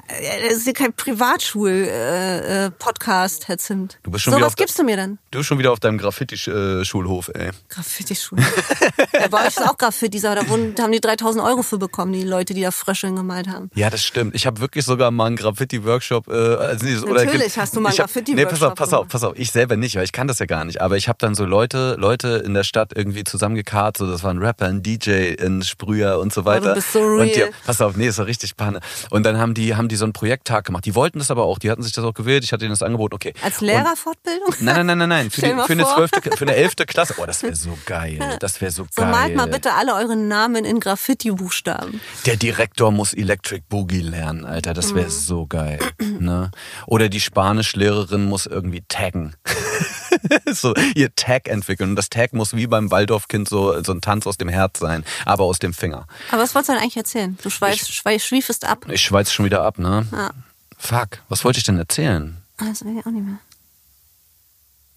Äh, 0.07 0.49
das 0.49 0.57
ist 0.57 0.67
ja 0.67 0.73
kein 0.73 0.93
Privatschul-Podcast, 0.93 3.43
äh, 3.43 3.45
Herr 3.47 3.57
Zimt. 3.57 3.97
Du 4.03 4.11
bist 4.11 4.25
schon 4.25 4.33
so, 4.33 4.37
wieder 4.37 4.47
was 4.47 4.55
gibst 4.55 4.77
du 4.77 4.83
mir 4.83 4.97
denn? 4.97 5.17
Du 5.31 5.39
bist 5.39 5.47
schon 5.47 5.57
wieder 5.59 5.71
auf 5.71 5.79
deinem 5.79 5.97
Graffiti-Schulhof, 5.97 7.31
ey. 7.33 7.51
Graffiti-Schulhof. 7.69 8.43
ja, 9.13 9.29
bei 9.29 9.41
euch 9.41 9.47
ist 9.47 9.61
auch 9.61 9.77
Graffiti, 9.77 10.19
aber 10.25 10.43
da 10.43 10.83
haben 10.83 10.91
die 10.91 10.99
3000 10.99 11.41
Euro 11.43 11.63
für 11.63 11.77
bekommen, 11.77 12.11
die 12.11 12.23
Leute, 12.23 12.53
die 12.53 12.61
da 12.61 12.71
Fröscheln 12.71 13.15
gemalt 13.15 13.47
haben. 13.47 13.71
Ja, 13.75 13.89
das 13.89 14.03
stimmt. 14.03 14.35
Ich 14.35 14.45
habe 14.45 14.59
wirklich 14.59 14.83
sogar 14.83 15.09
mal 15.11 15.27
einen 15.27 15.37
Graffiti-Workshop. 15.37 16.27
Äh, 16.27 16.33
also 16.33 17.07
Natürlich 17.07 17.57
hast 17.57 17.73
du 17.75 17.79
mal 17.79 17.89
einen 17.89 17.97
Graffiti-Workshop. 17.97 18.35
Nee, 18.35 18.45
pass 18.45 18.61
auf, 18.61 18.75
pass 18.75 18.93
auf, 18.93 19.07
pass 19.07 19.23
auf. 19.23 19.33
Ich 19.37 19.51
selber 19.51 19.77
nicht, 19.77 19.95
weil 19.95 20.03
ich 20.03 20.11
kann 20.11 20.27
das 20.27 20.39
ja 20.39 20.45
gar 20.45 20.65
nicht. 20.65 20.81
Aber 20.81 20.97
ich 20.97 21.07
habe 21.07 21.17
dann 21.19 21.33
so 21.33 21.45
Leute, 21.45 21.95
Leute 21.97 22.43
in 22.45 22.53
der 22.53 22.63
Stadt 22.63 22.91
irgendwie 22.93 23.23
zusammengekarrt. 23.23 23.97
So, 23.97 24.07
das 24.07 24.23
waren 24.23 24.39
Rapper, 24.39 24.65
ein 24.65 24.83
DJ, 24.83 25.35
ein 25.39 25.63
Sprüher 25.63 26.19
und 26.19 26.33
so 26.33 26.43
weiter. 26.45 26.65
Oh, 26.65 26.69
du 26.69 26.75
bist 26.75 26.91
so 26.91 26.99
real. 26.99 27.21
Und 27.21 27.35
die, 27.35 27.45
pass 27.65 27.79
auf, 27.79 27.95
nee, 27.95 28.07
ist 28.07 28.17
so 28.17 28.23
richtig 28.23 28.57
Panne. 28.57 28.81
Und 29.09 29.23
dann 29.23 29.37
haben 29.37 29.53
die, 29.53 29.75
haben 29.75 29.82
die 29.89 29.95
so 29.95 30.05
einen 30.05 30.13
Projekttag 30.13 30.65
gemacht. 30.65 30.85
Die 30.85 30.95
wollten 30.95 31.19
das 31.19 31.31
aber 31.31 31.43
auch. 31.43 31.59
Die 31.59 31.69
hatten 31.71 31.83
sich 31.83 31.91
das 31.91 32.03
auch 32.03 32.13
gewählt. 32.13 32.43
Ich 32.43 32.51
hatte 32.51 32.65
ihnen 32.65 32.71
das 32.71 32.83
angeboten. 32.83 33.15
Okay. 33.15 33.33
Als 33.41 33.61
Lehrerfortbildung? 33.61 34.53
Nein, 34.59 34.75
nein, 34.75 34.85
nein, 34.85 34.97
nein, 34.97 35.09
nein. 35.09 35.31
Für, 35.31 35.41
die, 35.41 35.47
für 35.47 35.73
eine 35.73 35.85
zwölfte, 35.85 36.21
für 36.35 36.45
eine 36.45 36.55
elfte 36.55 36.85
Klasse. 36.85 37.15
Oh, 37.17 37.25
das 37.25 37.43
wäre 37.43 37.55
so 37.63 37.77
geil. 37.85 38.19
Das 38.39 38.61
wäre 38.61 38.71
so, 38.71 38.83
so 38.83 39.01
geil. 39.01 39.11
So 39.11 39.19
malt 39.19 39.35
mal 39.35 39.47
bitte 39.47 39.73
alle 39.73 39.93
euren 39.95 40.27
Namen 40.27 40.65
in 40.65 40.79
Graffiti-Buchstaben. 40.79 42.01
Der 42.25 42.35
Direktor 42.35 42.91
muss 42.91 43.13
Electric 43.13 43.63
Boogie 43.69 44.01
lernen, 44.01 44.45
Alter. 44.45 44.73
Das 44.73 44.95
wäre 44.95 45.07
mhm. 45.07 45.11
so 45.11 45.47
geil. 45.47 45.79
Ne? 46.19 46.51
Oder 46.87 47.09
die 47.09 47.19
Spanischlehrerin 47.19 48.25
muss 48.25 48.45
irgendwie 48.45 48.83
taggen. 48.87 49.35
so 50.51 50.73
ihr 50.95 51.13
Tag 51.15 51.47
entwickeln. 51.47 51.91
Und 51.91 51.95
das 51.95 52.09
Tag 52.09 52.33
muss 52.33 52.55
wie 52.55 52.67
beim 52.67 52.91
Waldorfkind 52.91 53.47
so, 53.47 53.81
so 53.83 53.91
ein 53.91 54.01
Tanz 54.01 54.27
aus 54.27 54.37
dem 54.37 54.49
Herz 54.49 54.79
sein, 54.79 55.03
aber 55.25 55.43
aus 55.43 55.59
dem 55.59 55.73
Finger. 55.73 56.07
Aber 56.31 56.41
was 56.41 56.55
wolltest 56.55 56.69
du 56.69 56.73
denn 56.73 56.81
eigentlich 56.81 56.97
erzählen? 56.97 57.37
Du 57.41 57.49
schweifst, 57.49 57.89
ich, 57.89 57.95
schweifst 57.95 58.65
ab. 58.65 58.85
Ich 58.89 59.01
schweiz 59.01 59.31
schon 59.31 59.45
wieder 59.45 59.63
ab, 59.63 59.79
ne? 59.79 60.07
Ja. 60.11 60.31
Fuck, 60.77 61.19
was 61.29 61.45
wollte 61.45 61.59
ich 61.59 61.63
denn 61.63 61.77
erzählen? 61.77 62.37
Das 62.57 62.85
weiß 62.85 62.91
ich 62.99 63.05
auch 63.05 63.11
nicht 63.11 63.25
mehr. 63.25 63.39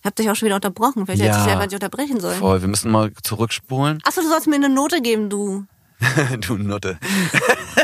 Ich 0.00 0.06
hab 0.06 0.16
dich 0.16 0.30
auch 0.30 0.36
schon 0.36 0.46
wieder 0.46 0.56
unterbrochen. 0.56 1.06
Vielleicht 1.06 1.22
ja, 1.22 1.26
hätte 1.26 1.38
ich 1.38 1.44
selber 1.44 1.64
nicht 1.64 1.74
unterbrechen 1.74 2.20
sollen. 2.20 2.38
Voll, 2.38 2.60
wir 2.60 2.68
müssen 2.68 2.90
mal 2.90 3.12
zurückspulen. 3.22 4.00
Achso, 4.04 4.20
du 4.20 4.28
sollst 4.28 4.46
mir 4.46 4.56
eine 4.56 4.68
Note 4.68 5.00
geben, 5.00 5.30
du. 5.30 5.66
du 6.40 6.58
Nutte. 6.58 6.98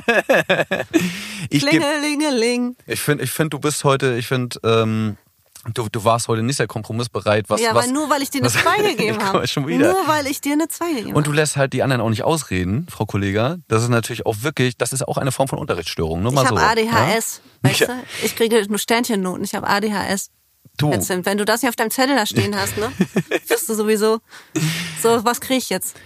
ich 1.48 1.66
Klingelingeling. 1.66 2.76
Ich 2.86 3.00
finde, 3.00 3.24
ich 3.24 3.30
find, 3.30 3.52
du 3.52 3.58
bist 3.58 3.84
heute, 3.84 4.16
ich 4.16 4.26
finde, 4.26 4.58
ähm, 4.62 5.16
Du, 5.74 5.88
du 5.88 6.04
warst 6.04 6.26
heute 6.26 6.42
nicht 6.42 6.56
sehr 6.56 6.66
kompromissbereit. 6.66 7.48
Was, 7.48 7.60
ja, 7.60 7.70
aber 7.70 7.86
nur 7.86 8.10
weil 8.10 8.20
ich 8.22 8.30
dir 8.30 8.40
eine 8.40 8.50
2 8.50 8.82
gegeben 8.90 9.22
habe. 9.22 9.46
Schon 9.46 9.66
wieder. 9.68 9.92
Nur 9.92 10.08
weil 10.08 10.26
ich 10.26 10.40
dir 10.40 10.54
eine 10.54 10.66
2 10.66 10.88
gegeben 10.88 11.08
habe. 11.08 11.16
Und 11.16 11.26
du 11.26 11.32
lässt 11.32 11.56
halt 11.56 11.72
die 11.72 11.84
anderen 11.84 12.02
auch 12.02 12.10
nicht 12.10 12.24
ausreden, 12.24 12.86
Frau 12.90 13.06
Kollega. 13.06 13.58
Das 13.68 13.82
ist 13.82 13.88
natürlich 13.88 14.26
auch 14.26 14.36
wirklich, 14.40 14.76
das 14.76 14.92
ist 14.92 15.06
auch 15.06 15.18
eine 15.18 15.30
Form 15.30 15.46
von 15.46 15.60
Unterrichtsstörung. 15.60 16.22
Nur 16.22 16.32
mal 16.32 16.42
ich 16.42 16.48
so. 16.48 16.58
habe 16.58 16.80
ADHS. 16.80 17.42
Ja? 17.62 17.70
Weißt 17.70 17.80
du? 17.88 18.04
Ich 18.24 18.34
kriege 18.34 18.66
nur 18.68 18.78
Sternchennoten. 18.78 19.44
Ich 19.44 19.54
habe 19.54 19.68
ADHS. 19.68 20.30
Du. 20.78 20.90
Jetzt, 20.90 21.08
wenn 21.10 21.38
du 21.38 21.44
das 21.44 21.62
nicht 21.62 21.68
auf 21.68 21.76
deinem 21.76 21.90
Zettel 21.90 22.16
da 22.16 22.26
stehen 22.26 22.56
hast, 22.58 22.76
ne? 22.76 22.90
wirst 23.46 23.68
du 23.68 23.74
sowieso. 23.74 24.18
So, 25.00 25.24
was 25.24 25.40
kriege 25.40 25.58
ich 25.58 25.70
jetzt? 25.70 25.96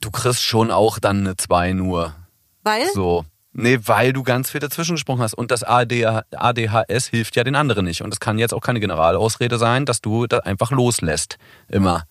Du 0.00 0.10
kriegst 0.10 0.42
schon 0.42 0.70
auch 0.70 0.98
dann 0.98 1.20
eine 1.20 1.36
2 1.36 1.74
nur. 1.74 2.14
Weil? 2.62 2.90
So. 2.92 3.24
Nee, 3.54 3.78
weil 3.84 4.12
du 4.12 4.22
ganz 4.22 4.50
viel 4.50 4.60
dazwischen 4.60 4.94
gesprochen 4.94 5.20
hast. 5.20 5.34
Und 5.34 5.50
das 5.50 5.62
ADHS 5.62 7.06
hilft 7.06 7.36
ja 7.36 7.44
den 7.44 7.54
anderen 7.54 7.84
nicht. 7.84 8.02
Und 8.02 8.12
es 8.12 8.20
kann 8.20 8.38
jetzt 8.38 8.54
auch 8.54 8.62
keine 8.62 8.80
Generalausrede 8.80 9.58
sein, 9.58 9.84
dass 9.84 10.00
du 10.00 10.26
das 10.26 10.40
einfach 10.40 10.70
loslässt. 10.70 11.38
Immer. 11.68 12.04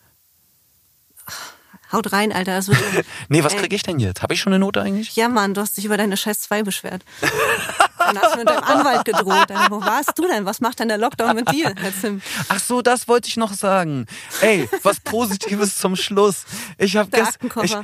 Haut 1.91 2.13
rein, 2.13 2.31
Alter. 2.31 2.55
Das 2.55 2.67
wird 2.67 2.79
nee, 3.29 3.43
was 3.43 3.55
krieg 3.55 3.73
ich 3.73 3.83
denn 3.83 3.99
jetzt? 3.99 4.21
Habe 4.21 4.33
ich 4.33 4.39
schon 4.39 4.53
eine 4.53 4.59
Note 4.59 4.81
eigentlich? 4.81 5.15
Ja, 5.15 5.29
Mann, 5.29 5.53
du 5.53 5.61
hast 5.61 5.77
dich 5.77 5.85
über 5.85 5.97
deine 5.97 6.15
scheiß 6.15 6.41
2 6.41 6.63
beschwert. 6.63 7.03
Dann 8.05 8.21
hast 8.21 8.33
du 8.33 8.39
mit 8.39 8.49
deinem 8.49 8.63
Anwalt 8.63 9.05
gedroht. 9.05 9.45
Dann, 9.47 9.71
wo 9.71 9.81
warst 9.81 10.17
du 10.17 10.27
denn? 10.27 10.45
Was 10.45 10.61
macht 10.61 10.79
denn 10.79 10.87
der 10.87 10.97
Lockdown 10.97 11.35
mit 11.35 11.51
dir, 11.51 11.73
Herr 11.79 11.93
Zim? 11.93 12.21
Ach 12.49 12.59
so, 12.59 12.81
das 12.81 13.07
wollte 13.07 13.27
ich 13.27 13.37
noch 13.37 13.53
sagen. 13.53 14.05
Ey, 14.41 14.69
was 14.83 14.99
Positives 14.99 15.75
zum 15.75 15.95
Schluss. 15.95 16.45
Ich 16.77 16.95
habe 16.97 17.09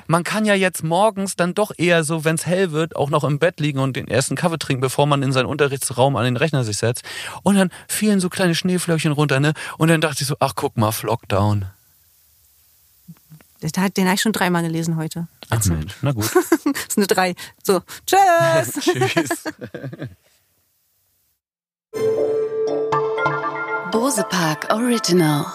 man 0.08 0.23
kann 0.23 0.45
ja 0.45 0.53
jetzt 0.53 0.84
morgens 0.84 1.36
dann 1.36 1.53
doch 1.53 1.71
eher 1.77 2.03
so, 2.03 2.23
wenn 2.25 2.36
es 2.36 2.45
hell 2.45 2.71
wird, 2.71 2.95
auch 2.95 3.10
noch 3.10 3.23
im 3.23 3.39
Bett 3.39 3.60
liegen 3.60 3.80
und 3.80 3.95
den 3.95 4.08
ersten 4.08 4.36
Kaffee 4.36 4.58
trinken, 4.58 4.82
bevor 4.82 5.08
man 5.08 5.23
in 5.23 5.32
seinen 5.32 5.45
Unterrichtsraum 5.45 6.15
an 6.15 6.25
den 6.25 6.38
Rechner 6.38 6.63
sich 6.63 6.77
setzt. 6.77 7.03
Und 7.43 7.56
dann 7.56 7.71
fielen 7.88 8.19
so 8.19 8.30
kleine 8.30 8.56
Schneeflöckchen 8.56 9.12
runter, 9.12 9.39
ne? 9.39 9.53
Und 9.77 9.89
dann 9.89 10.01
dachte 10.01 10.21
ich 10.21 10.27
so, 10.27 10.36
ach 10.39 10.53
guck 10.56 10.77
mal, 10.77 10.91
Lockdown. 11.03 11.65
Den 13.62 14.06
habe 14.06 14.15
ich 14.15 14.22
schon 14.22 14.34
dreimal 14.34 14.63
gelesen 14.63 14.98
heute. 14.98 15.28
Ach 15.50 15.63
Mensch, 15.65 15.96
na 16.02 16.12
gut. 16.12 16.30
das 16.36 16.52
ist 16.89 16.98
eine 16.98 17.08
drei. 17.08 17.36
So, 17.63 17.82
tschüss. 18.06 18.74
tschüss. 18.84 19.43
Bose 23.91 24.24
Park 24.30 24.67
Original. 24.72 25.46